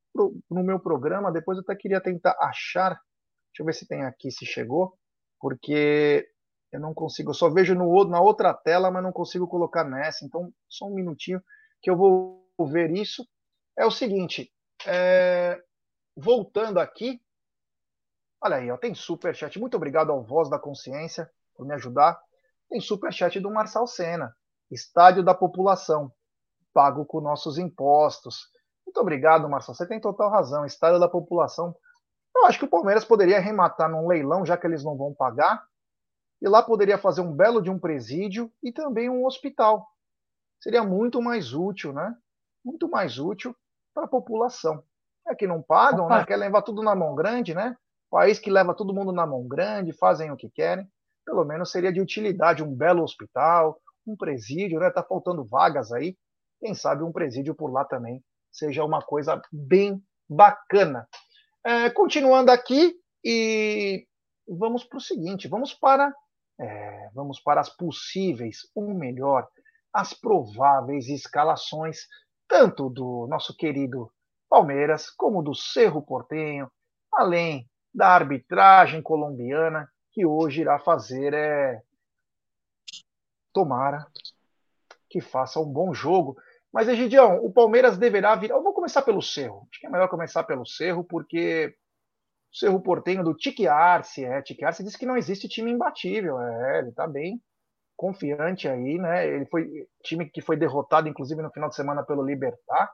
[0.50, 1.32] no meu programa.
[1.32, 3.00] Depois eu até queria tentar achar
[3.52, 4.98] Deixa eu ver se tem aqui, se chegou,
[5.40, 6.28] porque
[6.72, 10.26] eu não consigo, eu só vejo no, na outra tela, mas não consigo colocar nessa.
[10.26, 11.42] Então, só um minutinho
[11.82, 13.28] que eu vou ver isso.
[13.78, 14.52] É o seguinte,
[14.86, 15.62] é,
[16.16, 17.22] voltando aqui,
[18.42, 19.60] olha aí, ó, tem super chat.
[19.60, 22.20] Muito obrigado ao Voz da Consciência por me ajudar.
[22.70, 24.34] Tem super chat do Marçal Sena,
[24.70, 26.12] Estádio da População,
[26.74, 28.50] pago com nossos impostos.
[28.86, 29.76] Muito obrigado, Marçal.
[29.76, 30.66] Você tem total razão.
[30.66, 31.76] Estádio da População
[32.36, 35.66] eu acho que o Palmeiras poderia arrematar num leilão, já que eles não vão pagar,
[36.42, 39.88] e lá poderia fazer um belo de um presídio e também um hospital.
[40.60, 42.16] Seria muito mais útil, né?
[42.64, 43.56] Muito mais útil
[43.94, 44.84] para a população.
[45.28, 46.26] É que não pagam, né?
[46.26, 47.76] Quer levar tudo na mão grande, né?
[48.10, 50.88] País que leva todo mundo na mão grande, fazem o que querem.
[51.26, 54.90] Pelo menos seria de utilidade um belo hospital, um presídio, né?
[54.90, 56.18] Tá faltando vagas aí.
[56.60, 61.08] Quem sabe um presídio por lá também seja uma coisa bem bacana.
[61.64, 64.08] É, continuando aqui e
[64.48, 66.12] vamos para o seguinte, vamos para
[66.60, 69.48] é, vamos para as possíveis, ou melhor,
[69.92, 72.08] as prováveis escalações
[72.48, 74.12] tanto do nosso querido
[74.50, 76.70] Palmeiras como do Cerro Portenho,
[77.14, 81.82] além da arbitragem colombiana que hoje irá fazer é
[83.54, 84.06] tomara
[85.10, 86.38] que faça um bom jogo
[86.74, 88.56] mas, Egidião, o Palmeiras deverá virar.
[88.56, 89.68] Eu vou começar pelo Cerro.
[89.70, 91.76] Acho que é melhor começar pelo Cerro, porque
[92.54, 96.40] o Cerro Portenho do Tique Arce, é, Tique Arce disse que não existe time imbatível.
[96.42, 97.42] É, ele está bem
[97.98, 99.28] confiante aí, né?
[99.28, 99.70] Ele foi
[100.04, 102.90] time que foi derrotado, inclusive, no final de semana pelo Libertar,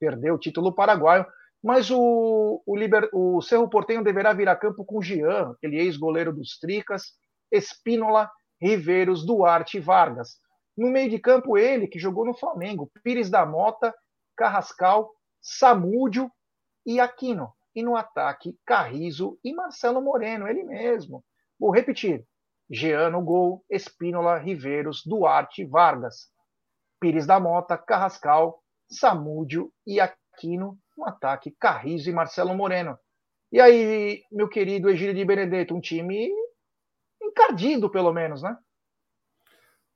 [0.00, 1.24] perdeu o título paraguaio.
[1.62, 6.58] Mas o, o, Liber, o Cerro Portenho deverá virar campo com Jean, aquele ex-goleiro dos
[6.58, 7.12] Tricas,
[7.52, 8.28] Espínola,
[8.60, 10.36] Riveiros, Duarte e Vargas.
[10.76, 13.94] No meio de campo, ele, que jogou no Flamengo, Pires da Mota,
[14.36, 15.10] Carrascal,
[15.40, 16.30] Samúdio
[16.86, 17.52] e Aquino.
[17.74, 21.24] E no ataque, Carrizo e Marcelo Moreno, ele mesmo.
[21.58, 22.26] Vou repetir.
[22.70, 26.30] Jean no gol, Espínola, Riveiros, Duarte, Vargas.
[27.00, 32.98] Pires da Mota, Carrascal, Samúdio e Aquino no ataque, Carrizo e Marcelo Moreno.
[33.50, 36.30] E aí, meu querido Egílio de Benedetto, um time
[37.22, 38.56] encardido, pelo menos, né?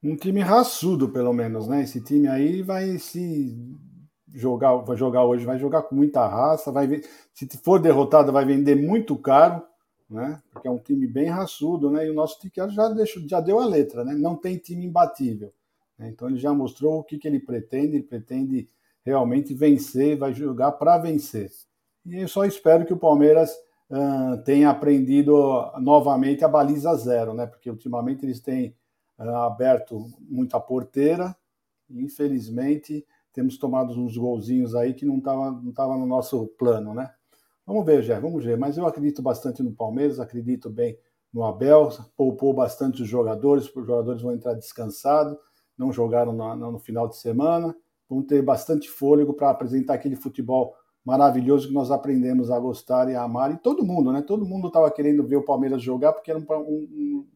[0.07, 1.83] Um time raçudo, pelo menos, né?
[1.83, 3.57] Esse time aí vai se
[4.33, 7.01] jogar, vai jogar hoje, vai jogar com muita raça, vai
[7.35, 9.63] se for derrotado, vai vender muito caro,
[10.09, 10.41] né?
[10.53, 12.07] Porque é um time bem raçudo, né?
[12.07, 14.15] E o nosso Tiquero já, deixou, já deu a letra, né?
[14.15, 15.53] Não tem time imbatível.
[15.99, 16.09] Né?
[16.11, 18.69] Então ele já mostrou o que, que ele pretende, ele pretende
[19.05, 21.51] realmente vencer, vai jogar para vencer.
[22.05, 23.51] E eu só espero que o Palmeiras
[23.91, 25.35] uh, tenha aprendido
[25.81, 27.47] novamente a baliza zero, né?
[27.47, 28.75] Porque ultimamente eles têm
[29.19, 31.37] aberto muita porteira.
[31.91, 37.11] Infelizmente, temos tomado uns golzinhos aí que não estava não tava no nosso plano, né?
[37.67, 38.57] Vamos ver, Jé, vamos ver.
[38.57, 40.99] Mas eu acredito bastante no Palmeiras, acredito bem
[41.33, 45.37] no Abel, poupou bastante os jogadores, os jogadores vão entrar descansados,
[45.77, 47.77] não jogaram no, no final de semana,
[48.09, 53.14] vão ter bastante fôlego para apresentar aquele futebol maravilhoso que nós aprendemos a gostar e
[53.14, 54.23] a amar, e todo mundo, né?
[54.23, 57.27] Todo mundo estava querendo ver o Palmeiras jogar, porque era um, um,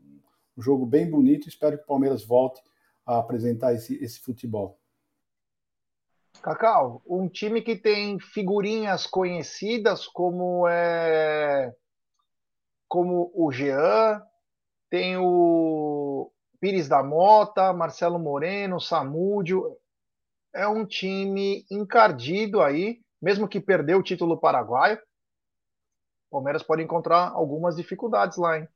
[0.57, 1.49] um, jogo bem bonito.
[1.49, 2.63] Espero que o Palmeiras volte
[3.07, 4.79] a apresentar esse, esse futebol.
[6.43, 11.75] Cacau, um time que tem figurinhas conhecidas como é
[12.89, 14.21] como o Jean,
[14.91, 19.77] tem o Pires da Mota, Marcelo Moreno, Samúdio.
[20.53, 24.99] É um time encardido aí, mesmo que perdeu o título paraguaio.
[26.29, 28.69] O Palmeiras pode encontrar algumas dificuldades lá, hein?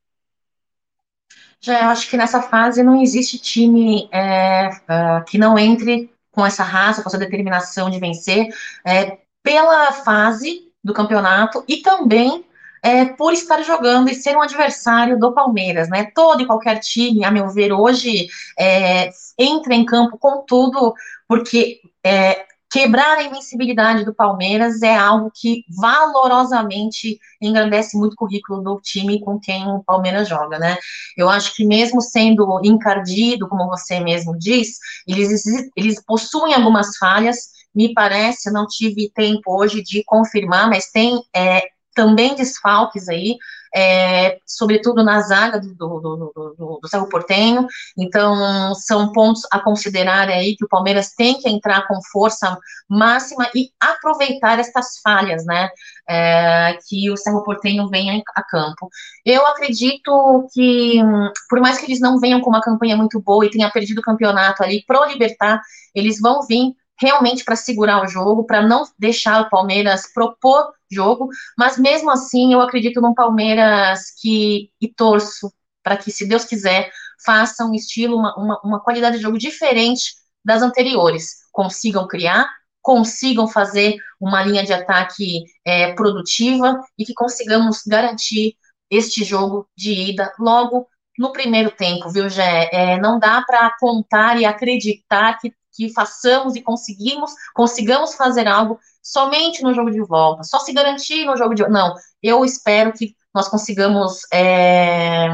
[1.61, 6.63] Já acho que nessa fase não existe time é, uh, que não entre com essa
[6.63, 8.49] raça, com essa determinação de vencer,
[8.85, 12.45] é, pela fase do campeonato e também
[12.83, 16.11] é, por estar jogando e ser um adversário do Palmeiras, né?
[16.15, 18.27] Todo e qualquer time, a meu ver, hoje
[18.59, 20.95] é, entra em campo com tudo,
[21.27, 22.45] porque é,
[22.75, 29.21] quebrar a invencibilidade do Palmeiras é algo que valorosamente engrandece muito o currículo do time
[29.21, 30.77] com quem o Palmeiras joga, né?
[31.17, 35.45] Eu acho que mesmo sendo encardido, como você mesmo diz, eles,
[35.77, 37.37] eles possuem algumas falhas,
[37.73, 41.63] me parece, não tive tempo hoje de confirmar, mas tem é,
[41.95, 43.37] também desfalques aí,
[43.75, 47.67] é, sobretudo na zaga do, do, do, do, do Cerro Portenho,
[47.99, 52.57] então são pontos a considerar aí que o Palmeiras tem que entrar com força
[52.89, 55.69] máxima e aproveitar estas falhas, né,
[56.09, 58.89] é, que o Cerro Portenho venha a campo.
[59.25, 61.01] Eu acredito que,
[61.49, 64.03] por mais que eles não venham com uma campanha muito boa e tenha perdido o
[64.03, 65.61] campeonato ali pro Libertar,
[65.95, 71.29] eles vão vir realmente para segurar o jogo, para não deixar o Palmeiras propor jogo,
[71.59, 76.91] mas mesmo assim eu acredito num Palmeiras que e torço para que, se Deus quiser,
[77.25, 80.15] faça um estilo, uma, uma, uma qualidade de jogo diferente
[80.45, 82.49] das anteriores, consigam criar,
[82.83, 88.57] consigam fazer uma linha de ataque é, produtiva e que consigamos garantir
[88.91, 90.87] este jogo de ida logo
[91.19, 92.69] no primeiro tempo, viu, Gé?
[92.73, 98.79] É, não dá para contar e acreditar que que façamos e conseguimos, consigamos fazer algo
[99.03, 101.95] somente no jogo de volta, só se garantir no jogo de não.
[102.23, 105.29] Eu espero que nós consigamos é,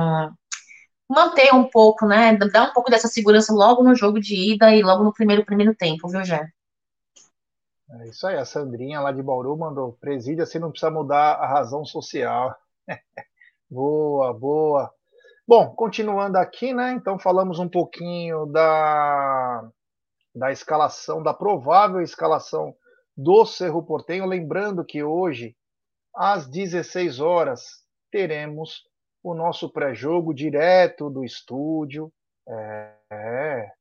[1.09, 4.82] manter um pouco, né, dar um pouco dessa segurança logo no jogo de ida e
[4.82, 6.49] logo no primeiro primeiro tempo, viu, Jé?
[7.93, 11.47] É isso aí, a Sandrinha lá de Bauru mandou presídio, assim não precisa mudar a
[11.47, 12.57] razão social.
[13.68, 14.93] boa, boa.
[15.47, 16.93] Bom, continuando aqui, né?
[16.93, 19.68] Então falamos um pouquinho da
[20.35, 22.74] da escalação, da provável escalação
[23.16, 24.26] do Cerro Portenho.
[24.26, 25.57] Lembrando que hoje,
[26.14, 28.83] às 16 horas, teremos
[29.22, 32.12] o nosso pré-jogo direto do estúdio.
[32.49, 33.72] É, é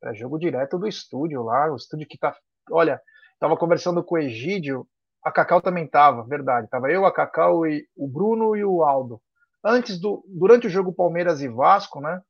[0.00, 2.36] pré-jogo direto do estúdio lá, o estúdio que tá.
[2.70, 3.00] Olha,
[3.32, 4.86] estava conversando com o Egídio,
[5.24, 6.68] a Cacau também estava, verdade.
[6.68, 9.20] Tava eu, a Cacau e o Bruno e o Aldo.
[9.64, 12.22] Antes do, durante o jogo Palmeiras e Vasco, né?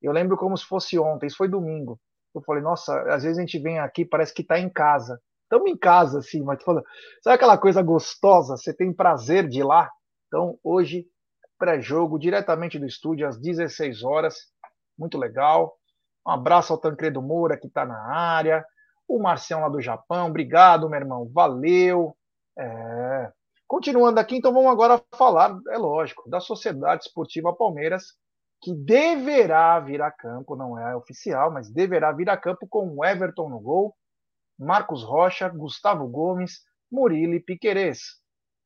[0.00, 1.98] Eu lembro como se fosse ontem, isso foi domingo.
[2.38, 5.20] Eu falei, nossa, às vezes a gente vem aqui, parece que está em casa.
[5.42, 6.84] Estamos em casa, assim, mas falando,
[7.22, 8.56] sabe aquela coisa gostosa?
[8.56, 9.90] Você tem prazer de ir lá?
[10.26, 11.06] Então, hoje,
[11.58, 14.36] pré-jogo, diretamente do estúdio, às 16 horas.
[14.98, 15.74] Muito legal.
[16.26, 18.64] Um abraço ao Tancredo Moura, que está na área.
[19.08, 21.30] O Marcião lá do Japão, obrigado, meu irmão.
[21.32, 22.16] Valeu.
[22.58, 23.32] É...
[23.68, 28.14] Continuando aqui, então vamos agora falar, é lógico, da Sociedade Esportiva Palmeiras,
[28.60, 33.04] que deverá vir a campo, não é oficial, mas deverá vir a campo com o
[33.04, 33.94] Everton no gol,
[34.58, 38.00] Marcos Rocha, Gustavo Gomes, Murilo e Piquerez,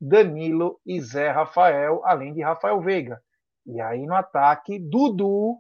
[0.00, 3.20] Danilo e Zé Rafael, além de Rafael Veiga.
[3.66, 5.58] E aí no ataque, Dudu,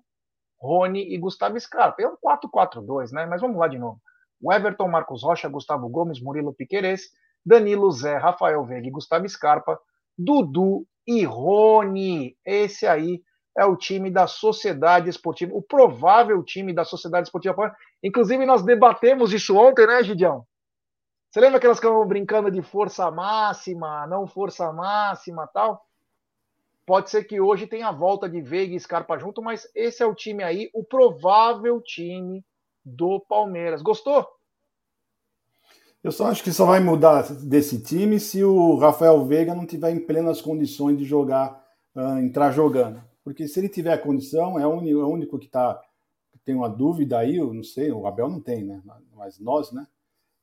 [0.58, 2.02] Rony e Gustavo Scarpa.
[2.02, 3.26] É um 4-4-2, né?
[3.26, 4.00] Mas vamos lá de novo.
[4.40, 7.02] O Everton, Marcos Rocha, Gustavo Gomes, Murilo Piquerez,
[7.44, 9.78] Danilo, Zé, Rafael Veiga e Gustavo Scarpa,
[10.16, 12.36] Dudu e Rony.
[12.44, 13.22] Esse aí
[13.56, 17.74] é o time da Sociedade Esportiva, o provável time da Sociedade Esportiva.
[18.02, 20.46] Inclusive, nós debatemos isso ontem, né, Gidião?
[21.30, 25.84] Você lembra que elas ficavam brincando de força máxima, não força máxima tal?
[26.84, 30.06] Pode ser que hoje tenha a volta de Veiga e Scarpa junto, mas esse é
[30.06, 32.44] o time aí, o provável time
[32.84, 33.80] do Palmeiras.
[33.80, 34.26] Gostou?
[36.02, 39.90] Eu só acho que só vai mudar desse time se o Rafael Veiga não tiver
[39.90, 41.62] em plenas condições de jogar,
[41.94, 45.46] uh, entrar jogando porque se ele tiver a condição, é o único, é único que
[45.46, 45.80] tá,
[46.44, 48.82] tem uma dúvida aí, eu não sei, o Abel não tem, né?
[49.14, 49.86] Mas nós, né?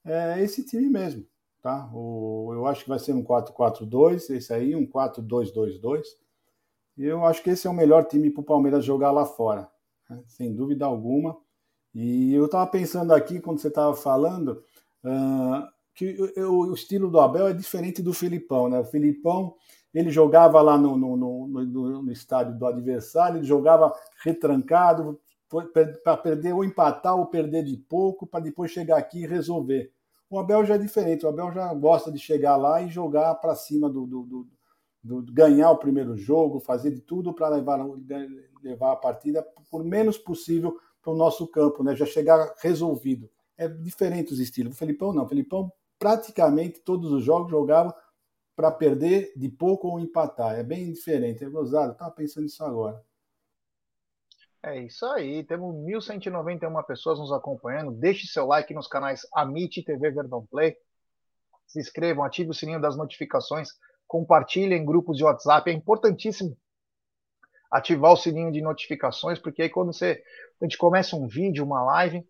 [0.06, 1.28] É esse time mesmo,
[1.62, 1.90] tá?
[1.94, 6.02] O, eu acho que vai ser um 4-4-2, esse aí, um 4-2-2-2.
[6.98, 9.70] E eu acho que esse é o melhor time para o Palmeiras jogar lá fora,
[10.10, 10.24] né?
[10.26, 11.38] sem dúvida alguma.
[11.94, 14.64] E eu estava pensando aqui, quando você estava falando,
[15.04, 18.80] uh, que o, o, estilo do Abel é diferente do Filipão, né?
[18.80, 19.56] O Filipão
[19.98, 23.92] ele jogava lá no, no, no, no estádio do adversário, ele jogava
[24.24, 25.20] retrancado
[26.04, 29.92] para perder ou empatar ou perder de pouco para depois chegar aqui e resolver.
[30.30, 33.56] O Abel já é diferente, o Abel já gosta de chegar lá e jogar para
[33.56, 37.84] cima do, do, do, do, ganhar o primeiro jogo, fazer de tudo para levar,
[38.62, 41.96] levar a partida por menos possível para o nosso campo, né?
[41.96, 43.28] Já chegar resolvido.
[43.58, 44.76] É diferente os estilos.
[44.76, 47.96] O Felipão não, o Felipão praticamente todos os jogos jogava
[48.58, 50.56] para perder de pouco ou empatar.
[50.56, 51.46] É bem diferente.
[51.46, 53.00] É gozado, estava pensando nisso agora.
[54.64, 57.92] É isso aí, temos 1.191 pessoas nos acompanhando.
[57.92, 60.76] Deixe seu like nos canais Amit TV Verdão Play.
[61.68, 63.70] Se inscrevam, ative o sininho das notificações,
[64.08, 65.70] compartilhem em grupos de WhatsApp.
[65.70, 66.58] É importantíssimo
[67.70, 70.24] ativar o sininho de notificações, porque aí quando você,
[70.60, 72.28] a gente começa um vídeo, uma live,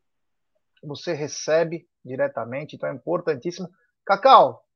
[0.84, 3.69] você recebe diretamente, então é importantíssimo.
[4.05, 4.66] Cacau,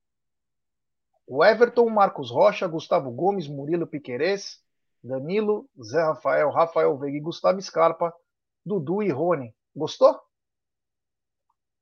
[1.34, 4.60] o Everton, Marcos Rocha, Gustavo Gomes, Murilo Piquerez,
[5.02, 8.14] Danilo, Zé Rafael, Rafael Veiga e Gustavo Scarpa,
[8.66, 9.56] Dudu e Rony.
[9.74, 10.20] Gostou?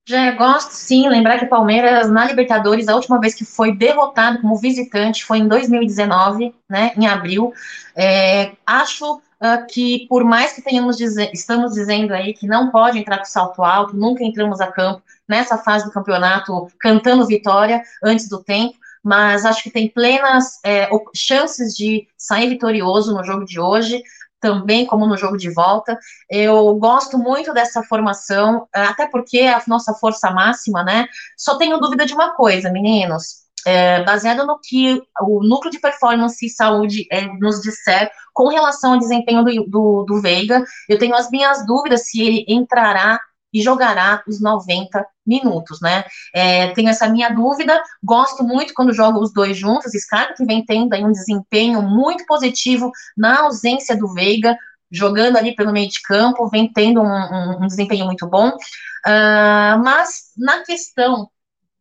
[0.08, 1.10] Já gosto, sim.
[1.10, 5.40] Lembrar que o Palmeiras, na Libertadores, a última vez que foi derrotado como visitante foi
[5.40, 7.52] em 2019, né, em abril.
[7.96, 13.00] É, acho uh, que, por mais que tenhamos dizer, estamos dizendo aí que não pode
[13.00, 18.30] entrar com salto alto, nunca entramos a campo nessa fase do campeonato cantando vitória antes
[18.30, 23.60] do tempo, mas acho que tem plenas é, chances de sair vitorioso no jogo de
[23.60, 24.02] hoje,
[24.40, 25.98] também como no jogo de volta.
[26.30, 31.06] Eu gosto muito dessa formação, até porque é a nossa força máxima, né?
[31.38, 33.40] Só tenho dúvida de uma coisa, meninos.
[33.66, 38.94] É, baseado no que o núcleo de performance e saúde é, nos disser com relação
[38.94, 43.20] ao desempenho do, do, do Veiga, eu tenho as minhas dúvidas se ele entrará
[43.54, 46.04] e jogará os 90 minutos, né?
[46.34, 50.66] É, tenho essa minha dúvida, gosto muito quando jogo os dois juntos, Scarpa que vem
[50.66, 54.58] tendo aí um desempenho muito positivo na ausência do Veiga,
[54.92, 59.84] jogando ali pelo meio de campo, vem tendo um, um, um desempenho muito bom, uh,
[59.84, 61.30] mas na questão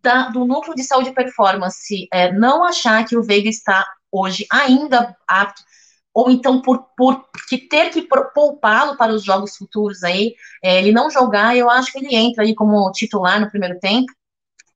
[0.02, 4.46] da, do núcleo de saúde e performance, é, não achar que o Veiga está hoje
[4.52, 5.62] ainda apto
[6.18, 8.02] ou então por, por que ter que
[8.34, 12.42] poupá-lo para os jogos futuros aí, é, ele não jogar, eu acho que ele entra
[12.42, 14.12] aí como titular no primeiro tempo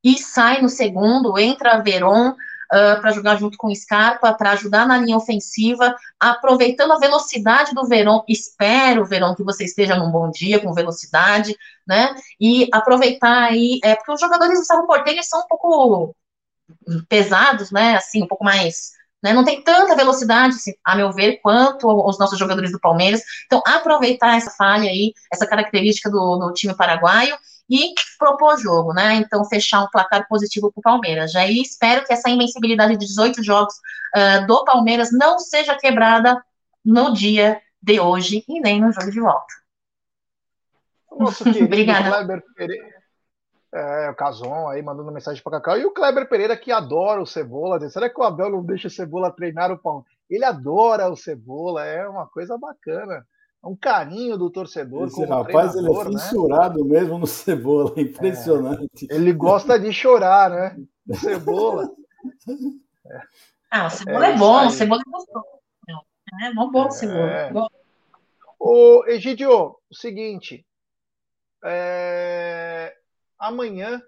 [0.04, 2.34] e sai no segundo, entra Veron uh,
[2.70, 7.88] ah, para jogar junto com Scarpa, para ajudar na linha ofensiva, aproveitando a velocidade do
[7.88, 13.80] Veron, espero, Veron, que você esteja num bom dia com velocidade, né, e aproveitar aí,
[13.82, 16.14] é, porque os jogadores do Cerro Porteño são um pouco
[17.08, 18.92] pesados, né, assim, um pouco mais
[19.22, 19.32] né?
[19.32, 23.22] Não tem tanta velocidade, a meu ver, quanto os nossos jogadores do Palmeiras.
[23.46, 27.36] Então, aproveitar essa falha aí, essa característica do, do time paraguaio
[27.70, 29.14] e propor jogo, né?
[29.14, 31.32] Então, fechar um placar positivo para o Palmeiras.
[31.32, 33.74] Já e espero que essa invencibilidade de 18 jogos
[34.16, 36.42] uh, do Palmeiras não seja quebrada
[36.84, 39.54] no dia de hoje e nem no jogo de volta.
[41.18, 42.10] Nosso querido Obrigada.
[42.10, 43.01] Kleber Pereira,
[43.74, 45.78] é, o Cazon aí mandando mensagem para Cacau.
[45.78, 47.80] E o Kleber Pereira, que adora o Cebola.
[47.88, 50.04] Será que o Abel não deixa o Cebola treinar o pão?
[50.28, 53.26] Ele adora o Cebola, é uma coisa bacana.
[53.64, 55.06] É um carinho do torcedor.
[55.06, 57.00] Esse rapaz ele é fissurado né?
[57.00, 59.06] mesmo no Cebola, impressionante.
[59.10, 60.76] É, ele gosta de chorar, né?
[61.08, 61.90] O Cebola.
[63.06, 63.22] É.
[63.70, 65.46] Ah, o Cebola é, é bom, o Cebola é gostoso.
[66.42, 67.30] É bom, bom o Cebola.
[67.30, 67.52] É.
[68.58, 70.66] Ô, Egidio, o seguinte.
[71.64, 72.96] É,
[73.42, 74.00] Amanhã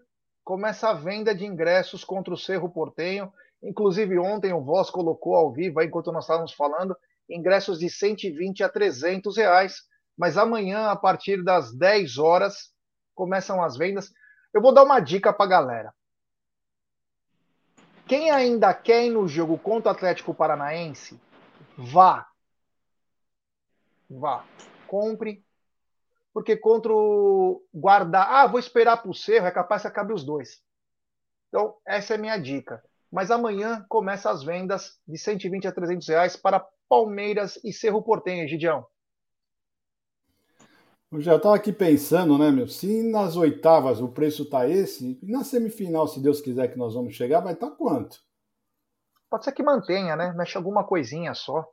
[0.44, 3.32] começa a venda de ingressos contra o Cerro Portenho.
[3.60, 6.96] Inclusive, ontem o Voz colocou ao vivo, enquanto nós estávamos falando,
[7.28, 9.82] ingressos de 120 a 300 reais.
[10.16, 12.72] Mas amanhã, a partir das 10 horas,
[13.12, 14.08] começam as vendas.
[14.52, 15.94] Eu vou dar uma dica para a galera.
[18.06, 21.20] Quem ainda quer ir no jogo contra o Atlético Paranaense,
[21.76, 22.24] vá.
[24.08, 24.44] Vá.
[24.86, 25.43] Compre
[26.34, 30.24] porque contra o guardar, ah, vou esperar para o Cerro, é capaz que acabe os
[30.24, 30.60] dois.
[31.48, 32.82] Então, essa é a minha dica.
[33.10, 38.48] Mas amanhã começa as vendas de 120 a 300 reais para Palmeiras e Cerro Portenho,
[38.48, 38.84] Gidião.
[41.12, 42.66] Eu já estava aqui pensando, né, meu?
[42.66, 47.14] Se nas oitavas o preço tá esse, na semifinal, se Deus quiser que nós vamos
[47.14, 48.18] chegar, vai estar tá quanto?
[49.30, 50.32] Pode ser que mantenha, né?
[50.32, 51.64] Mexe alguma coisinha só.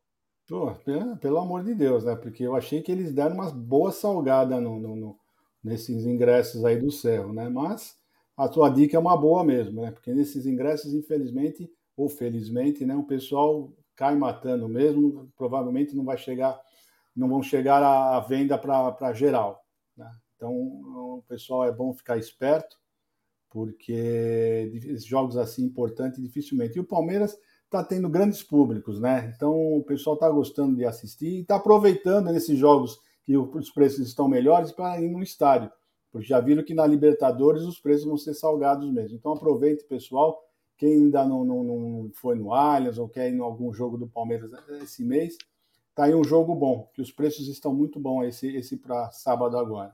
[0.51, 0.75] Pô,
[1.21, 2.13] pelo amor de Deus, né?
[2.13, 5.19] Porque eu achei que eles deram umas boas salgadas no, no, no,
[5.63, 7.47] nesses ingressos aí do céu, né?
[7.47, 7.95] Mas
[8.35, 9.91] a tua dica é uma boa mesmo, né?
[9.91, 12.93] Porque nesses ingressos, infelizmente ou felizmente, né?
[12.97, 16.59] O pessoal cai matando mesmo, provavelmente não vai chegar,
[17.15, 19.63] não vão chegar à venda para geral.
[19.95, 20.11] Né?
[20.35, 22.77] Então, o pessoal é bom ficar esperto,
[23.49, 26.75] porque jogos assim importantes dificilmente.
[26.75, 27.39] E o Palmeiras
[27.71, 29.31] está tendo grandes públicos, né?
[29.33, 34.05] Então o pessoal está gostando de assistir e está aproveitando nesses jogos que os preços
[34.05, 35.71] estão melhores para ir no estádio,
[36.11, 39.15] porque já viram que na Libertadores os preços vão ser salgados mesmo.
[39.15, 40.43] Então aproveite, pessoal.
[40.77, 44.07] Quem ainda não, não, não foi no Allianz ou quer ir em algum jogo do
[44.07, 44.51] Palmeiras
[44.81, 45.37] esse mês,
[45.95, 49.57] tá aí um jogo bom, que os preços estão muito bons esse, esse para sábado
[49.57, 49.93] agora.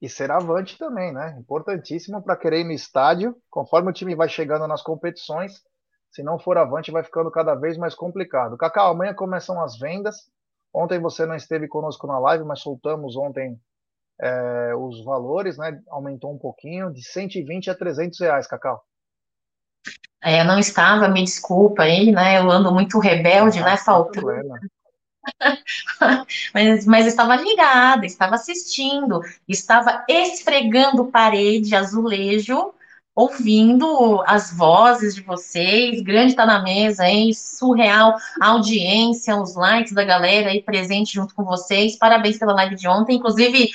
[0.00, 1.36] E ser avante também, né?
[1.40, 5.64] Importantíssimo para querer ir no estádio, conforme o time vai chegando nas competições.
[6.12, 8.58] Se não for avante, vai ficando cada vez mais complicado.
[8.58, 10.30] Cacau, amanhã começam as vendas.
[10.72, 13.58] Ontem você não esteve conosco na live, mas soltamos ontem
[14.20, 15.80] é, os valores, né?
[15.88, 18.84] Aumentou um pouquinho, de 120 a 300 reais, Cacau.
[20.22, 22.38] É, eu não estava, me desculpa aí, né?
[22.38, 23.76] Eu ando muito rebelde, não, né?
[23.78, 24.54] Faltando.
[26.54, 32.74] mas, mas estava ligada, estava assistindo, estava esfregando parede, azulejo,
[33.14, 36.02] ouvindo as vozes de vocês.
[36.02, 37.32] Grande tá na mesa, hein?
[37.32, 41.98] Surreal a audiência, os likes da galera aí presente junto com vocês.
[41.98, 43.70] Parabéns pela live de ontem, inclusive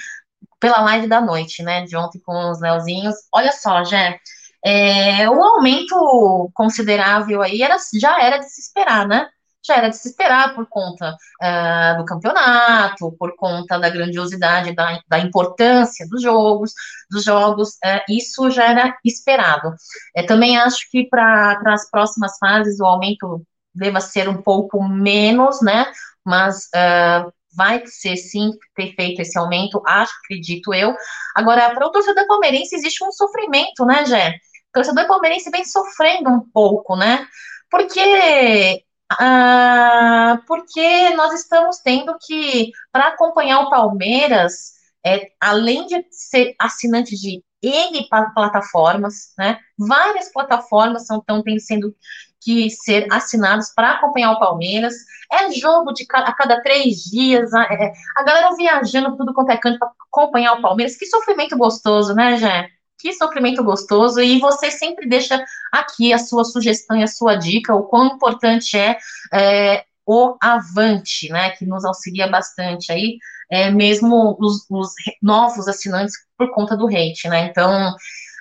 [0.60, 1.84] pela live da noite, né?
[1.86, 3.16] De ontem com os Leozinhos.
[3.34, 4.20] Olha só, Jé.
[4.66, 9.30] É, o aumento considerável aí era, já era de se esperar, né?
[9.68, 15.00] Já era de se esperar por conta uh, do campeonato, por conta da grandiosidade, da,
[15.08, 16.74] da importância dos jogos,
[17.10, 19.74] dos jogos, uh, isso já era esperado.
[20.16, 23.42] É, também acho que para as próximas fases o aumento
[23.74, 25.92] deva ser um pouco menos, né?
[26.26, 30.96] Mas uh, vai ser sim ter feito esse aumento, acredito eu.
[31.36, 34.38] Agora, para o torcedor palmeirense existe um sofrimento, né, Jé?
[34.78, 37.28] torcedor palmeirense vem sofrendo um pouco, né?
[37.70, 44.74] Porque ah, porque nós estamos tendo que, para acompanhar o Palmeiras,
[45.06, 49.60] é, além de ser assinante de N plataformas, né?
[49.78, 51.24] Várias plataformas estão
[51.60, 51.96] sendo
[52.42, 54.94] que ser assinados para acompanhar o Palmeiras.
[55.32, 59.58] É jogo de a cada três dias, a, é, a galera viajando tudo quanto é
[59.58, 60.96] canto para acompanhar o Palmeiras.
[60.96, 62.70] Que sofrimento gostoso, né, Jé?
[63.00, 64.20] Que sofrimento gostoso.
[64.22, 68.78] E você sempre deixa aqui a sua sugestão e a sua dica, o quão importante
[68.78, 68.98] é,
[69.34, 71.52] é o Avante, né?
[71.52, 73.18] Que nos auxilia bastante aí,
[73.52, 74.90] é, mesmo os, os,
[75.22, 77.48] novos assinantes por conta do hate, né?
[77.48, 77.96] Então,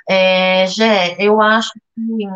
[0.08, 2.26] é, Gé, eu acho que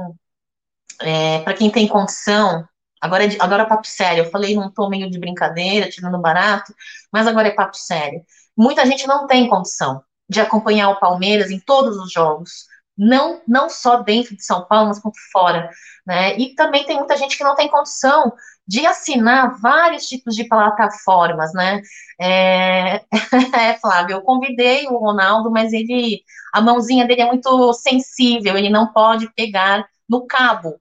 [1.03, 2.66] é, para quem tem condição,
[3.01, 6.75] agora é, agora é papo sério, eu falei num tom meio de brincadeira, tirando barato,
[7.12, 8.23] mas agora é papo sério.
[8.57, 12.66] Muita gente não tem condição de acompanhar o Palmeiras em todos os jogos,
[12.97, 15.68] não, não só dentro de São Paulo, mas quanto fora,
[16.07, 16.39] né?
[16.39, 18.33] E também tem muita gente que não tem condição
[18.66, 21.83] de assinar vários tipos de plataformas, né?
[22.20, 23.03] É,
[23.59, 26.22] é, Flávio, eu convidei o Ronaldo, mas ele,
[26.53, 30.81] a mãozinha dele é muito sensível, ele não pode pegar no cabo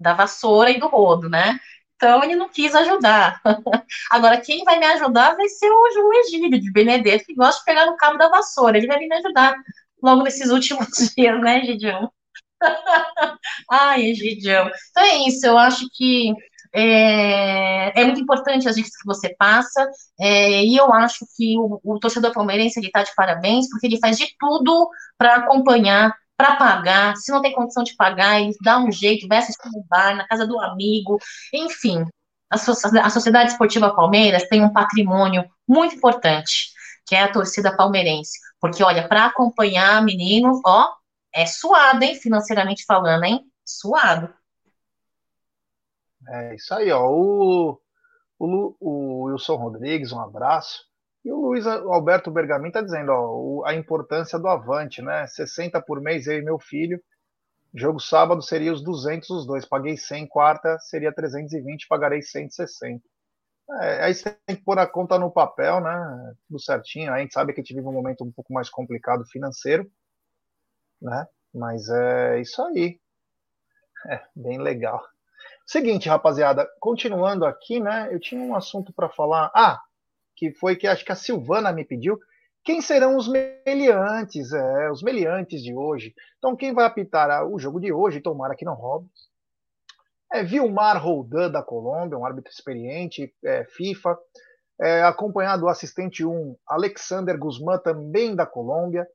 [0.00, 1.58] da vassoura e do rodo, né?
[1.98, 3.40] Então ele não quis ajudar.
[4.10, 7.64] Agora, quem vai me ajudar vai ser o João Egídio de Benedetto, que gosta de
[7.64, 8.78] pegar no cabo da vassoura.
[8.78, 9.56] Ele vai me ajudar
[10.00, 12.10] logo nesses últimos dias, né, Egidião?
[13.68, 14.70] Ai, Egidião.
[14.90, 16.32] Então é isso, eu acho que
[16.72, 19.90] é, é, muito importante as dicas que você passa,
[20.20, 24.16] é, e eu acho que o, o torcedor palmeirense está de parabéns, porque ele faz
[24.16, 28.92] de tudo para acompanhar para pagar, se não tem condição de pagar, ele dá um
[28.92, 31.18] jeito, vai assistir no bar, na casa do amigo,
[31.52, 32.06] enfim.
[32.48, 36.70] A, so a Sociedade Esportiva Palmeiras tem um patrimônio muito importante,
[37.04, 38.38] que é a torcida palmeirense.
[38.60, 40.94] Porque, olha, para acompanhar meninos, ó,
[41.34, 43.44] é suado, hein, financeiramente falando, hein?
[43.64, 44.32] Suado.
[46.28, 47.04] É isso aí, ó.
[47.10, 47.80] O,
[48.38, 50.87] o, o Wilson Rodrigues, um abraço.
[51.28, 55.26] E o Luiz Alberto Bergamin está dizendo ó, a importância do Avante, né?
[55.26, 56.98] 60 por mês, eu e meu filho.
[57.74, 59.66] Jogo sábado seria os 200 os dois.
[59.66, 63.04] Paguei 100, quarta seria 320, pagarei 160.
[63.82, 66.34] É, aí você tem que pôr a conta no papel, né?
[66.48, 67.12] Tudo certinho.
[67.12, 69.86] A gente sabe que a gente vive um momento um pouco mais complicado financeiro,
[70.98, 71.26] né?
[71.52, 72.98] Mas é isso aí.
[74.06, 75.04] É, bem legal.
[75.66, 78.08] Seguinte, rapaziada, continuando aqui, né?
[78.10, 79.50] Eu tinha um assunto para falar.
[79.54, 79.78] Ah,
[80.38, 82.18] que foi que acho que a Silvana me pediu.
[82.64, 84.52] Quem serão os meliantes?
[84.52, 86.14] É, os meliantes de hoje.
[86.38, 89.08] Então, quem vai apitar o jogo de hoje, tomara que não roube,
[90.32, 94.16] é Vilmar Roldan, da Colômbia, um árbitro experiente, é, FIFA,
[94.80, 99.08] é, acompanhado do assistente 1, Alexander Guzmán, também da Colômbia,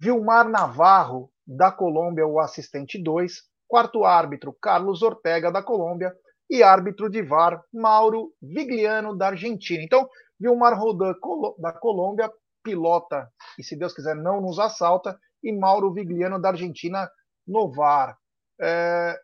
[0.00, 6.14] Vilmar Navarro, da Colômbia, o assistente 2, quarto árbitro, Carlos Ortega, da Colômbia,
[6.48, 9.82] e árbitro de VAR, Mauro Vigliano, da Argentina.
[9.82, 10.08] Então,
[10.40, 11.14] Vilmar Rodan,
[11.58, 12.30] da Colômbia,
[12.62, 17.10] pilota, e se Deus quiser não nos assalta, e Mauro Vigliano da Argentina
[17.46, 18.18] no VAR.
[18.60, 19.18] É,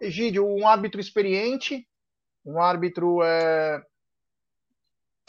[0.00, 1.86] Egídio, um árbitro experiente,
[2.44, 3.22] um árbitro.
[3.22, 3.82] É...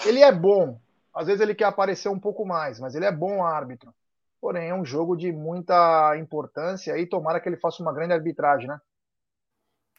[0.05, 0.79] Ele é bom.
[1.13, 3.93] Às vezes ele quer aparecer um pouco mais, mas ele é bom árbitro.
[4.39, 8.67] Porém, é um jogo de muita importância e tomara que ele faça uma grande arbitragem,
[8.67, 8.79] né?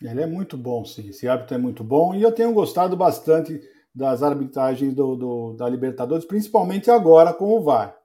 [0.05, 1.09] Ele é muito bom, sim.
[1.09, 2.15] Esse árbitro é muito bom.
[2.15, 3.61] E eu tenho gostado bastante
[3.95, 7.97] das arbitragens do, do da Libertadores, principalmente agora com o VAR.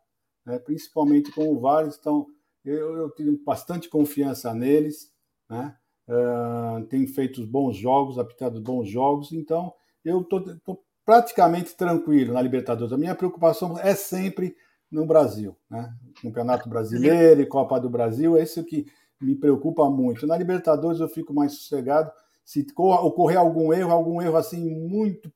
[0.46, 0.60] Né?
[0.60, 2.28] Principalmente com o VAR, então
[2.64, 5.12] eu, eu tenho bastante confiança neles.
[5.50, 5.76] Né?
[6.08, 9.74] Uh, tem feito bons jogos, apitado bons jogos, então
[10.04, 12.94] eu estou praticamente tranquilo na Libertadores.
[12.94, 14.56] A minha preocupação é sempre
[14.90, 15.94] no Brasil, né?
[16.22, 18.86] Campeonato Brasileiro e Copa do Brasil, é isso que
[19.20, 20.28] me preocupa muito.
[20.28, 22.12] Na Libertadores eu fico mais sossegado.
[22.46, 25.32] Se ocorrer algum erro, algum erro assim muito,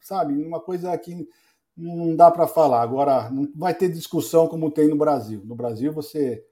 [0.00, 1.28] sabe, uma coisa que
[1.76, 2.82] não dá para falar.
[2.82, 5.42] Agora não vai ter discussão como tem no Brasil.
[5.44, 6.44] No Brasil você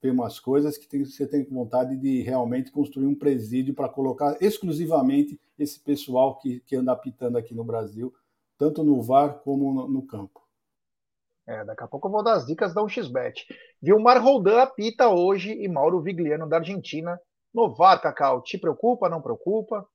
[0.00, 4.36] tem umas coisas que tem, você tem vontade de realmente construir um presídio para colocar
[4.40, 8.14] exclusivamente esse pessoal que, que anda apitando aqui no Brasil,
[8.56, 10.37] tanto no VAR como no, no campo.
[11.48, 13.46] É, daqui a pouco eu vou dar as dicas da 1xBet.
[13.80, 17.18] Vilmar Roldan apita hoje e Mauro Vigliano da Argentina
[17.54, 18.42] no VAR, Cacau.
[18.42, 19.86] Te preocupa, não preocupa?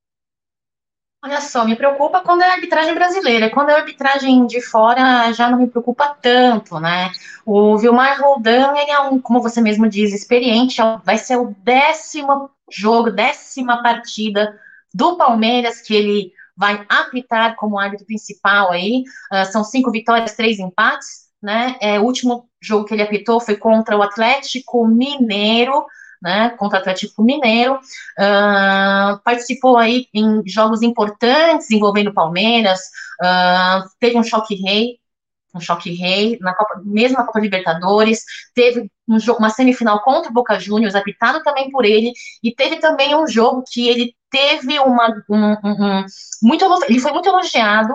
[1.24, 3.52] Olha só, me preocupa quando é arbitragem brasileira.
[3.52, 7.12] Quando é arbitragem de fora, já não me preocupa tanto, né?
[7.46, 10.82] O Vilmar Roldan, ele é um, como você mesmo diz, experiente.
[11.04, 14.60] Vai ser o décimo jogo, décima partida
[14.92, 19.04] do Palmeiras que ele vai apitar como árbitro principal aí.
[19.32, 21.76] Uh, são cinco vitórias, três empates né?
[21.82, 25.86] É, o último jogo que ele apitou foi contra o Atlético Mineiro,
[26.22, 26.52] né?
[26.52, 27.76] Contra o Atlético Mineiro.
[28.18, 32.80] Uh, participou aí em jogos importantes envolvendo o Palmeiras.
[33.22, 35.00] Uh, teve um choque rei,
[35.54, 38.24] um choque rei, na Copa, mesmo na Copa Libertadores,
[38.56, 42.78] teve um jogo, uma semifinal contra o Boca Juniors, apitado também por ele, e teve
[42.78, 46.06] também um jogo que ele teve uma, um, um, um
[46.42, 47.94] muito, ele foi muito elogiado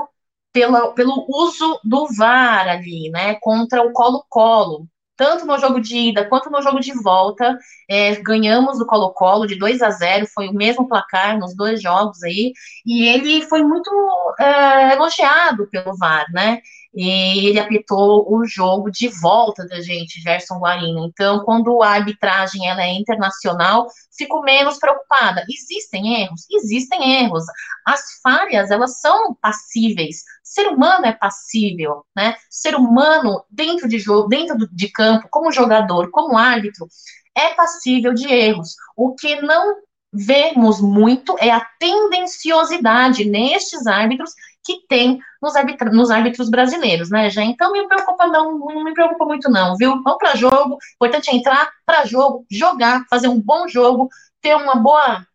[0.53, 4.87] pela, pelo uso do VAR ali, né, contra o Colo-Colo.
[5.17, 7.59] Tanto no jogo de ida quanto no jogo de volta,
[7.91, 12.23] é, ganhamos o Colo-Colo de 2 a 0, foi o mesmo placar nos dois jogos
[12.23, 12.53] aí,
[12.87, 13.91] e ele foi muito
[14.39, 16.61] é, elogiado pelo VAR, né?
[16.95, 21.07] E ele apitou o jogo de volta da gente, Gerson Guarino.
[21.07, 23.87] Então, quando a arbitragem ela é internacional,
[24.17, 25.45] fico menos preocupada.
[25.49, 26.47] Existem erros?
[26.51, 27.45] Existem erros.
[27.87, 30.23] As falhas, elas são passíveis.
[30.43, 32.35] Ser humano é passível, né?
[32.49, 36.89] Ser humano dentro de jogo, dentro de campo, como jogador, como árbitro,
[37.35, 38.75] é passível de erros.
[38.97, 39.77] O que não
[40.13, 44.33] vemos muito é a tendenciosidade nestes árbitros
[44.69, 47.43] que tem nos, arbitra, nos árbitros brasileiros, né, já?
[47.43, 50.03] Então me preocupa não, não me preocupa muito não, viu?
[50.03, 54.11] Vamos para jogo, importante é entrar para jogo, jogar, fazer um bom jogo,
[54.43, 55.27] ter uma boa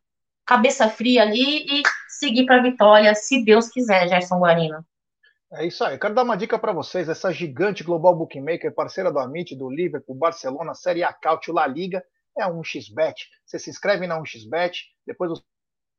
[0.46, 1.84] cabeça fria ali e
[2.20, 4.86] seguir para a vitória, se Deus quiser, Gerson Guarino.
[5.54, 5.96] É isso aí.
[5.96, 7.08] Eu quero dar uma dica para vocês.
[7.08, 12.04] Essa gigante global bookmaker, parceira do Amit, do Liverpool, Barcelona, Série A, Cautio, La Liga,
[12.38, 13.14] é a 1xBet.
[13.46, 14.74] Você se inscreve na 1xBet,
[15.06, 15.32] depois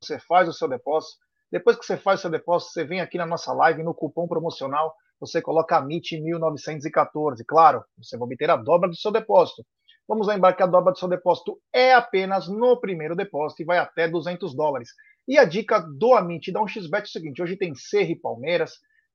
[0.02, 1.24] você faz o seu depósito.
[1.54, 4.26] Depois que você faz o seu depósito, você vem aqui na nossa live no cupom
[4.26, 7.44] promocional, você coloca MIT 1914.
[7.44, 9.64] Claro, você vai obter a dobra do seu depósito.
[10.08, 13.78] Vamos lembrar que a dobra do seu depósito é apenas no primeiro depósito e vai
[13.78, 14.88] até 200 dólares.
[15.28, 18.72] E a dica do Amit da 1xBet é o seguinte: hoje tem Serra e Palmeiras,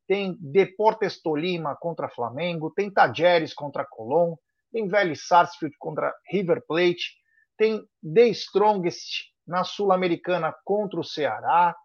[0.08, 4.36] tem Deportes Tolima contra Flamengo, tem Tajeres contra Colón,
[4.72, 7.18] tem Vélez Sarsfield contra River Plate,
[7.58, 11.76] tem The Strongest na Sul-Americana contra o Ceará,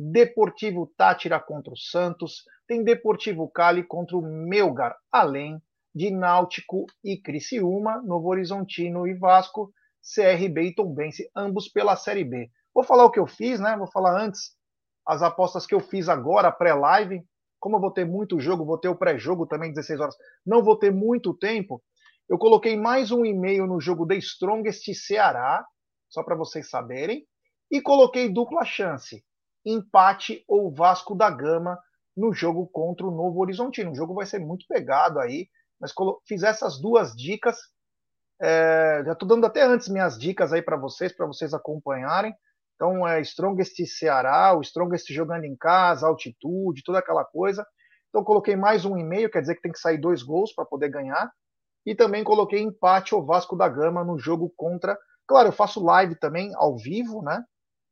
[0.00, 5.60] Deportivo Tátira contra o Santos, tem Deportivo Cali contra o Melgar, além
[5.92, 9.72] de Náutico e Criciúma, Novo Horizontino e Vasco,
[10.14, 12.48] CRB e Tombense, ambos pela Série B.
[12.72, 13.76] Vou falar o que eu fiz, né?
[13.76, 14.56] Vou falar antes
[15.04, 17.20] as apostas que eu fiz agora, pré-live.
[17.58, 20.78] Como eu vou ter muito jogo, vou ter o pré-jogo também, 16 horas, não vou
[20.78, 21.82] ter muito tempo.
[22.28, 25.66] Eu coloquei mais um e-mail no jogo The Strongest Ceará,
[26.08, 27.26] só para vocês saberem,
[27.68, 29.26] e coloquei dupla chance
[29.64, 31.78] empate ou Vasco da Gama
[32.16, 33.92] no jogo contra o Novo Horizontino.
[33.92, 35.48] O jogo vai ser muito pegado aí,
[35.80, 35.92] mas
[36.26, 37.56] fiz essas duas dicas.
[38.40, 42.34] É, já estou dando até antes minhas dicas aí para vocês, para vocês acompanharem.
[42.74, 47.66] Então, é Strongest Ceará, o Strongest jogando em casa, altitude, toda aquela coisa.
[48.08, 50.88] Então, coloquei mais um e-mail, quer dizer que tem que sair dois gols para poder
[50.88, 51.30] ganhar.
[51.84, 54.96] E também coloquei empate ou Vasco da Gama no jogo contra.
[55.26, 57.42] Claro, eu faço live também ao vivo, né?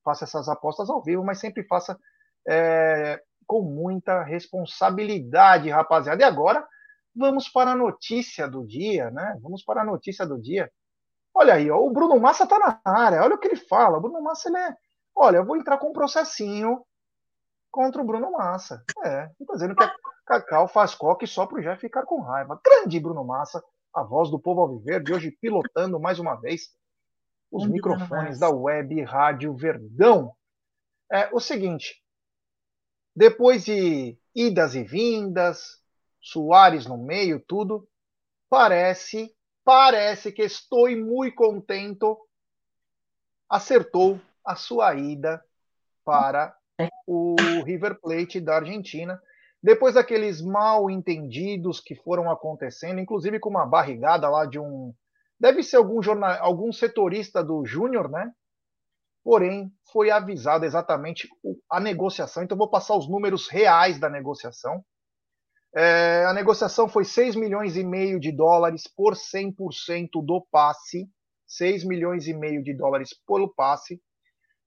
[0.06, 1.98] Faça essas apostas ao vivo, mas sempre faça
[2.46, 6.22] é, com muita responsabilidade, rapaziada.
[6.22, 6.64] E agora,
[7.14, 9.36] vamos para a notícia do dia, né?
[9.42, 10.70] Vamos para a notícia do dia.
[11.34, 13.98] Olha aí, ó, o Bruno Massa está na área, olha o que ele fala.
[13.98, 14.76] O Bruno Massa, ele é.
[15.14, 16.84] Olha, eu vou entrar com um processinho
[17.70, 18.84] contra o Bruno Massa.
[19.04, 19.92] É, tô dizendo que a
[20.24, 22.60] Cacau faz coque só pro Jeff ficar com raiva.
[22.64, 26.70] Grande Bruno Massa, a voz do povo alviverde, hoje pilotando mais uma vez
[27.50, 30.34] os Grande microfones da web Rádio Verdão.
[31.10, 32.02] É o seguinte,
[33.14, 35.80] depois de idas e vindas,
[36.20, 37.88] Soares no meio, tudo,
[38.50, 39.32] parece,
[39.64, 42.18] parece que estou muito contento.
[43.48, 45.40] Acertou a sua ida
[46.04, 46.56] para
[47.06, 49.22] o River Plate da Argentina.
[49.62, 54.92] Depois daqueles mal entendidos que foram acontecendo, inclusive com uma barrigada lá de um.
[55.38, 58.32] Deve ser algum, jornal, algum setorista do Júnior, né?
[59.22, 61.28] Porém, foi avisado exatamente
[61.70, 62.42] a negociação.
[62.42, 64.84] Então, vou passar os números reais da negociação.
[65.74, 71.10] É, a negociação foi 6 milhões e meio de dólares por 100% do passe.
[71.46, 74.00] 6 milhões e meio de dólares pelo passe.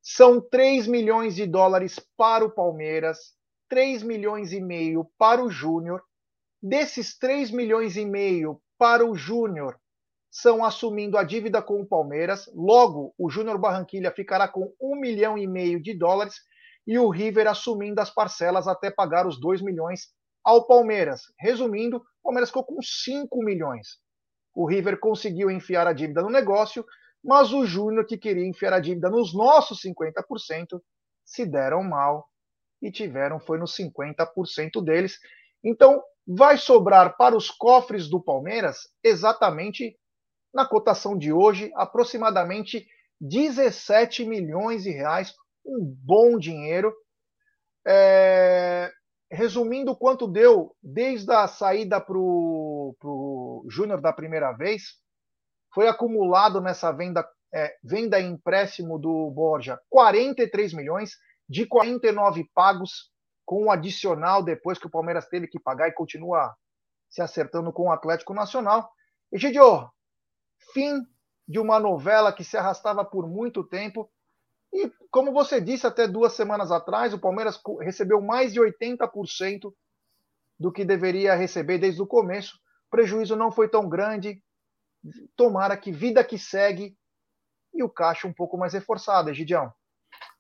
[0.01, 3.17] São 3 milhões de dólares para o Palmeiras,
[3.69, 6.01] 3 milhões e meio para o Júnior.
[6.61, 9.79] Desses 3 milhões e meio para o Júnior,
[10.31, 12.49] são assumindo a dívida com o Palmeiras.
[12.53, 16.35] Logo, o Júnior Barranquilha ficará com 1 milhão e meio de dólares
[16.85, 20.09] e o River assumindo as parcelas até pagar os 2 milhões
[20.43, 21.23] ao Palmeiras.
[21.39, 23.97] Resumindo, o Palmeiras ficou com 5 milhões.
[24.55, 26.85] O River conseguiu enfiar a dívida no negócio,
[27.23, 30.81] mas o Júnior, que queria enfiar a dívida nos nossos 50%,
[31.25, 32.27] se deram mal
[32.81, 35.19] e tiveram foi nos 50% deles.
[35.63, 39.98] Então, vai sobrar para os cofres do Palmeiras exatamente
[40.53, 42.87] na cotação de hoje, aproximadamente
[43.21, 45.33] 17 milhões de reais,
[45.65, 46.93] um bom dinheiro.
[47.85, 48.91] É
[49.31, 54.97] resumindo quanto deu desde a saída para o Júnior da primeira vez,
[55.73, 61.11] foi acumulado nessa venda, é, venda e empréstimo do Borja 43 milhões,
[61.47, 63.11] de 49 pagos,
[63.45, 66.55] com o adicional depois que o Palmeiras teve que pagar e continua
[67.09, 68.89] se acertando com o Atlético Nacional.
[69.31, 69.89] Egidio,
[70.73, 71.05] fim
[71.47, 74.09] de uma novela que se arrastava por muito tempo
[74.71, 79.73] e, como você disse até duas semanas atrás, o Palmeiras recebeu mais de 80%
[80.59, 82.57] do que deveria receber desde o começo.
[82.87, 84.43] O prejuízo não foi tão grande.
[85.35, 86.95] Tomara que vida que segue
[87.73, 89.71] e o caixa um pouco mais reforçado, Egidião.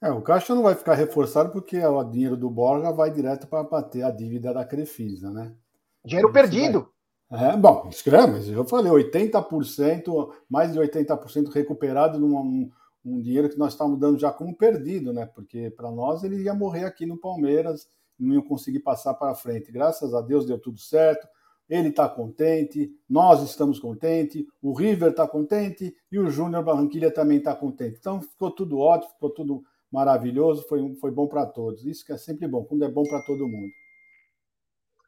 [0.01, 3.63] É, o caixa não vai ficar reforçado porque o dinheiro do Borga vai direto para
[3.63, 5.55] bater a dívida da Crefisa, né?
[6.03, 6.91] Dinheiro perdido.
[7.31, 12.71] É, bom, escreve, mas eu falei, 80%, mais de 80% recuperado num,
[13.05, 15.27] um dinheiro que nós estávamos dando já como perdido, né?
[15.27, 19.71] Porque para nós ele ia morrer aqui no Palmeiras, não ia conseguir passar para frente.
[19.71, 21.27] Graças a Deus deu tudo certo.
[21.69, 27.37] Ele está contente, nós estamos contentes, o River está contente e o Júnior Barranquilha também
[27.37, 27.97] está contente.
[27.99, 31.85] Então ficou tudo ótimo, ficou tudo maravilhoso, foi, foi bom para todos.
[31.85, 33.71] Isso que é sempre bom, quando é bom para todo mundo.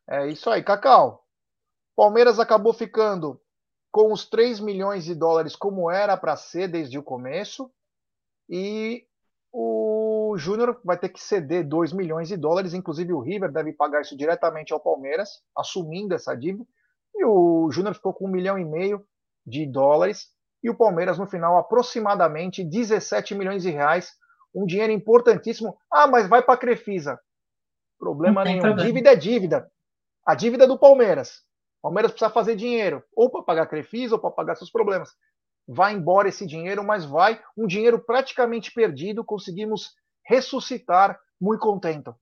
[0.07, 1.20] É isso aí, Cacau.
[1.95, 3.39] Palmeiras acabou ficando
[3.91, 7.71] com os 3 milhões de dólares como era para ser desde o começo.
[8.49, 9.05] E
[9.51, 14.01] o Júnior vai ter que ceder 2 milhões de dólares, inclusive o River deve pagar
[14.01, 16.65] isso diretamente ao Palmeiras, assumindo essa dívida.
[17.13, 19.05] E o Júnior ficou com um milhão e meio
[19.45, 20.29] de dólares
[20.63, 24.13] e o Palmeiras no final aproximadamente 17 milhões de reais,
[24.53, 25.77] um dinheiro importantíssimo.
[25.91, 27.19] Ah, mas vai para a Crefisa.
[27.97, 28.75] Problema nenhum.
[28.75, 29.71] Dívida é dívida.
[30.25, 31.41] A dívida é do Palmeiras.
[31.81, 35.09] O Palmeiras precisa fazer dinheiro, ou para pagar a Crefisa, ou para pagar seus problemas
[35.67, 39.91] vai embora esse dinheiro, mas vai um dinheiro praticamente perdido, conseguimos
[40.25, 42.15] ressuscitar muito contento.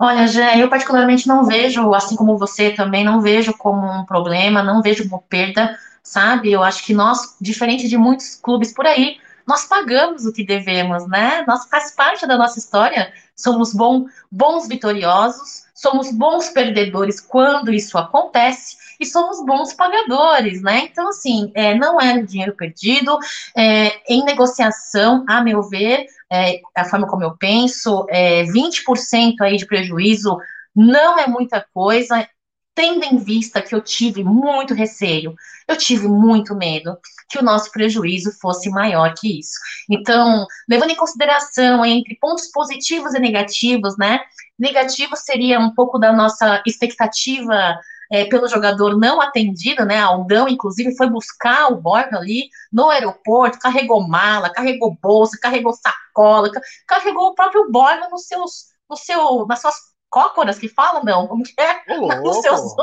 [0.00, 4.62] Olha, Jé, eu particularmente não vejo, assim como você também, não vejo como um problema,
[4.62, 6.50] não vejo como perda, sabe?
[6.50, 11.08] Eu acho que nós, diferente de muitos clubes por aí, nós pagamos o que devemos,
[11.08, 11.44] né?
[11.46, 17.98] Nós faz parte da nossa história, somos bom, bons vitoriosos, somos bons perdedores quando isso
[17.98, 20.88] acontece, e somos bons pagadores, né?
[20.90, 23.18] Então, assim, é, não é dinheiro perdido,
[23.56, 29.56] é, em negociação, a meu ver, é, a forma como eu penso, é, 20% aí
[29.56, 30.38] de prejuízo
[30.74, 32.26] não é muita coisa,
[32.74, 35.34] tendo em vista que eu tive muito receio,
[35.68, 39.58] eu tive muito medo que o nosso prejuízo fosse maior que isso.
[39.90, 44.20] Então, levando em consideração entre pontos positivos e negativos, né?
[44.58, 47.78] Negativo seria um pouco da nossa expectativa
[48.10, 49.98] é, pelo jogador não atendido, né?
[49.98, 56.50] Aldão, inclusive, foi buscar o Borja ali no aeroporto, carregou mala, carregou bolsa, carregou sacola,
[56.86, 61.26] carregou o próprio Borja nos seus, no seu, nas suas cócoras que falam, não?
[61.26, 61.80] Como que é?
[62.20, 62.76] Nos seus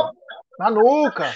[0.57, 1.31] Na nuca!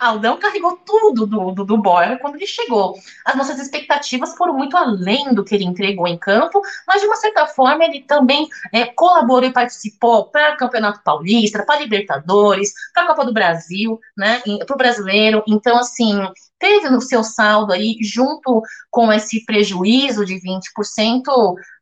[0.00, 2.96] Aldão carregou tudo do, do, do Boyer quando ele chegou.
[3.24, 7.14] As nossas expectativas foram muito além do que ele entregou em campo, mas de uma
[7.14, 12.72] certa forma ele também é, colaborou e participou para o Campeonato Paulista, para a Libertadores,
[12.92, 15.44] para a Copa do Brasil, né, para o brasileiro.
[15.46, 18.60] Então, assim, teve no seu saldo aí, junto
[18.90, 21.22] com esse prejuízo de 20%,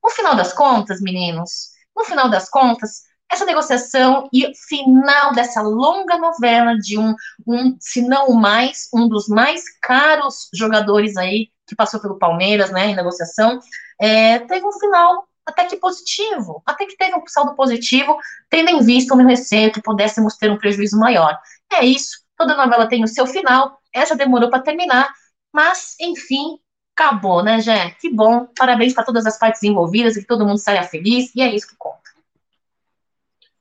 [0.05, 6.17] no final das contas, meninos, no final das contas, essa negociação e final dessa longa
[6.19, 7.15] novela de um,
[7.47, 12.71] um, se não o mais, um dos mais caros jogadores aí que passou pelo Palmeiras,
[12.71, 13.59] né, em negociação,
[14.01, 18.17] é, teve um final até que positivo, até que teve um saldo positivo,
[18.51, 21.39] tendo em vista o meu receio que pudéssemos ter um prejuízo maior.
[21.73, 25.13] É isso, toda novela tem o seu final, essa demorou para terminar,
[25.53, 26.59] mas, enfim,
[26.97, 27.91] acabou, né, Jé?
[27.91, 31.43] Que bom, parabéns para todas as partes envolvidas, e que todo mundo saia feliz, e
[31.43, 32.11] é isso que conta.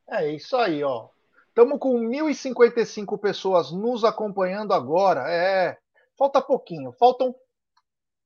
[0.07, 1.09] É isso aí, ó.
[1.49, 5.29] Estamos com 1.055 pessoas nos acompanhando agora.
[5.29, 5.77] É,
[6.17, 7.35] falta pouquinho, faltam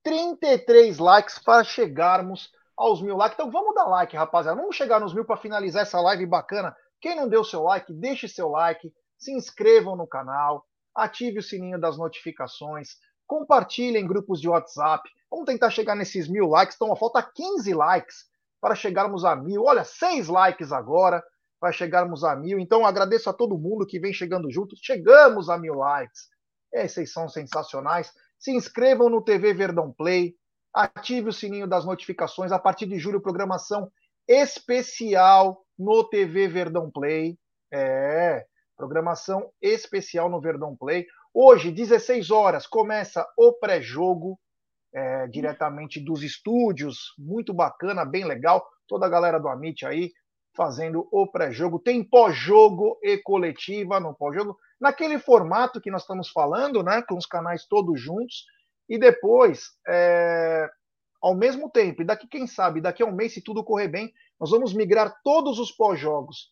[0.04, 3.36] 33 likes para chegarmos aos mil likes.
[3.36, 4.60] Então vamos dar like, rapaziada.
[4.60, 6.76] Vamos chegar nos mil para finalizar essa live bacana.
[7.02, 10.66] Quem não deu seu like, deixe seu like, se inscrevam no canal,
[10.96, 12.96] ative o sininho das notificações,
[13.30, 15.08] compartilhem em grupos de WhatsApp.
[15.30, 16.76] Vamos tentar chegar nesses mil likes.
[16.76, 18.26] Então, falta 15 likes
[18.60, 19.66] para chegarmos a mil.
[19.66, 21.24] Olha, seis likes agora
[21.60, 22.60] para chegarmos a mil.
[22.60, 24.76] Então, agradeço a todo mundo que vem chegando junto.
[24.76, 26.28] Chegamos a mil likes.
[26.74, 28.12] Esses são sensacionais.
[28.40, 30.36] Se inscrevam no TV Verdão Play.
[30.74, 32.52] Ative o sininho das notificações.
[32.52, 33.92] A partir de julho, programação
[34.28, 37.38] especial no TV Verdão Play.
[37.72, 38.44] É,
[38.76, 41.06] programação especial no Verdão Play.
[41.34, 44.40] Hoje, 16 horas, começa o pré-jogo,
[44.94, 47.14] é, diretamente dos estúdios.
[47.18, 48.66] Muito bacana, bem legal.
[48.88, 50.12] Toda a galera do Amit aí
[50.56, 51.80] fazendo o pré-jogo.
[51.80, 57.04] Tem pós-jogo e coletiva no pós-jogo, naquele formato que nós estamos falando, né?
[57.04, 58.46] Com os canais todos juntos.
[58.90, 60.68] E depois, é,
[61.22, 64.12] ao mesmo tempo, e daqui, quem sabe, daqui a um mês, se tudo correr bem,
[64.40, 66.52] nós vamos migrar todos os pós-jogos.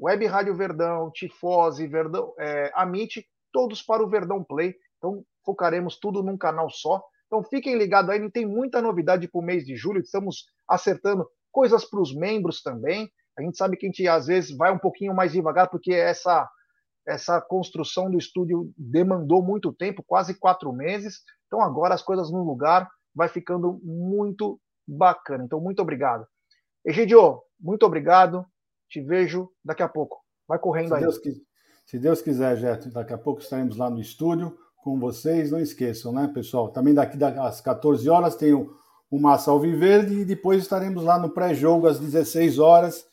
[0.00, 4.74] Web Rádio Verdão, Tifose, Verdão, é, Amit, todos para o Verdão Play.
[4.98, 7.02] Então, focaremos tudo num canal só.
[7.26, 10.00] Então, fiquem ligados aí, tem muita novidade para o mês de julho.
[10.00, 13.10] Estamos acertando coisas para os membros também.
[13.38, 16.48] A gente sabe que a gente às vezes vai um pouquinho mais devagar, porque essa,
[17.06, 21.20] essa construção do estúdio demandou muito tempo quase quatro meses.
[21.46, 25.44] Então agora as coisas no lugar vai ficando muito bacana.
[25.44, 26.26] Então, muito obrigado.
[26.84, 28.44] Egidio, muito obrigado.
[28.88, 30.20] Te vejo daqui a pouco.
[30.46, 31.00] Vai correndo se aí.
[31.00, 31.18] Deus,
[31.84, 35.50] se Deus quiser, Jeto, daqui a pouco estaremos lá no estúdio com vocês.
[35.50, 36.70] Não esqueçam, né, pessoal?
[36.70, 38.74] Também daqui às 14 horas tem o,
[39.10, 43.06] o Massa Alviverde e depois estaremos lá no pré-jogo às 16 horas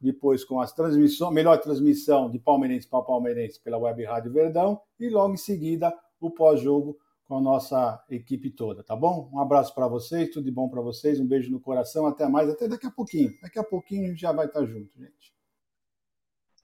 [0.00, 5.08] depois com as transmissões, melhor transmissão de palmeirense para palmeirense pela Web Rádio Verdão e
[5.08, 9.28] logo em seguida o pós-jogo com a nossa equipe toda, tá bom?
[9.32, 12.48] Um abraço para vocês, tudo de bom para vocês, um beijo no coração, até mais,
[12.48, 13.32] até daqui a pouquinho.
[13.42, 15.35] Daqui a pouquinho já vai estar junto, gente.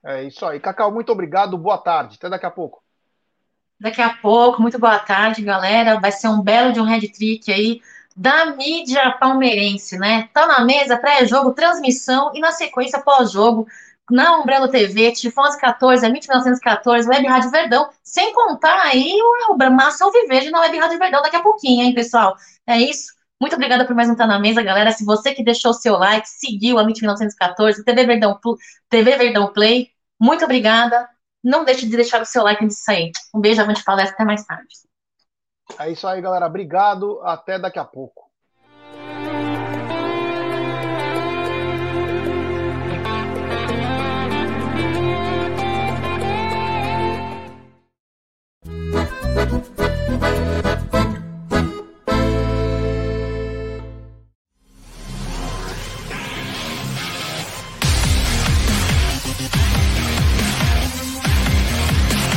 [0.04, 0.58] É isso aí.
[0.58, 2.82] Cacau, muito obrigado, boa tarde, até daqui a pouco.
[3.78, 5.98] Daqui a pouco, muito boa tarde, galera.
[5.98, 7.80] Vai ser um belo de um head trick aí
[8.16, 10.28] da mídia palmeirense, né?
[10.32, 13.66] Tá na mesa, pré-jogo, transmissão e na sequência pós-jogo
[14.10, 19.70] na Umbrella TV, Tifões 14, MIT 1914, Web Rádio Verdão, sem contar aí o, o
[19.70, 22.36] Massa Alviverde na Web Rádio Verdão daqui a pouquinho, hein, pessoal?
[22.66, 23.12] É isso.
[23.42, 24.92] Muito obrigada por mais um Tá na Mesa, galera.
[24.92, 28.38] Se você que deixou o seu like, seguiu a MIT 1914, TV Verdão,
[28.88, 31.08] TV Verdão Play, muito obrigada.
[31.42, 33.10] Não deixe de deixar o seu like antes de sair.
[33.34, 34.68] Um beijo, avante palestra, até mais tarde.
[35.76, 36.46] É isso aí, galera.
[36.46, 37.20] Obrigado.
[37.24, 38.21] Até daqui a pouco.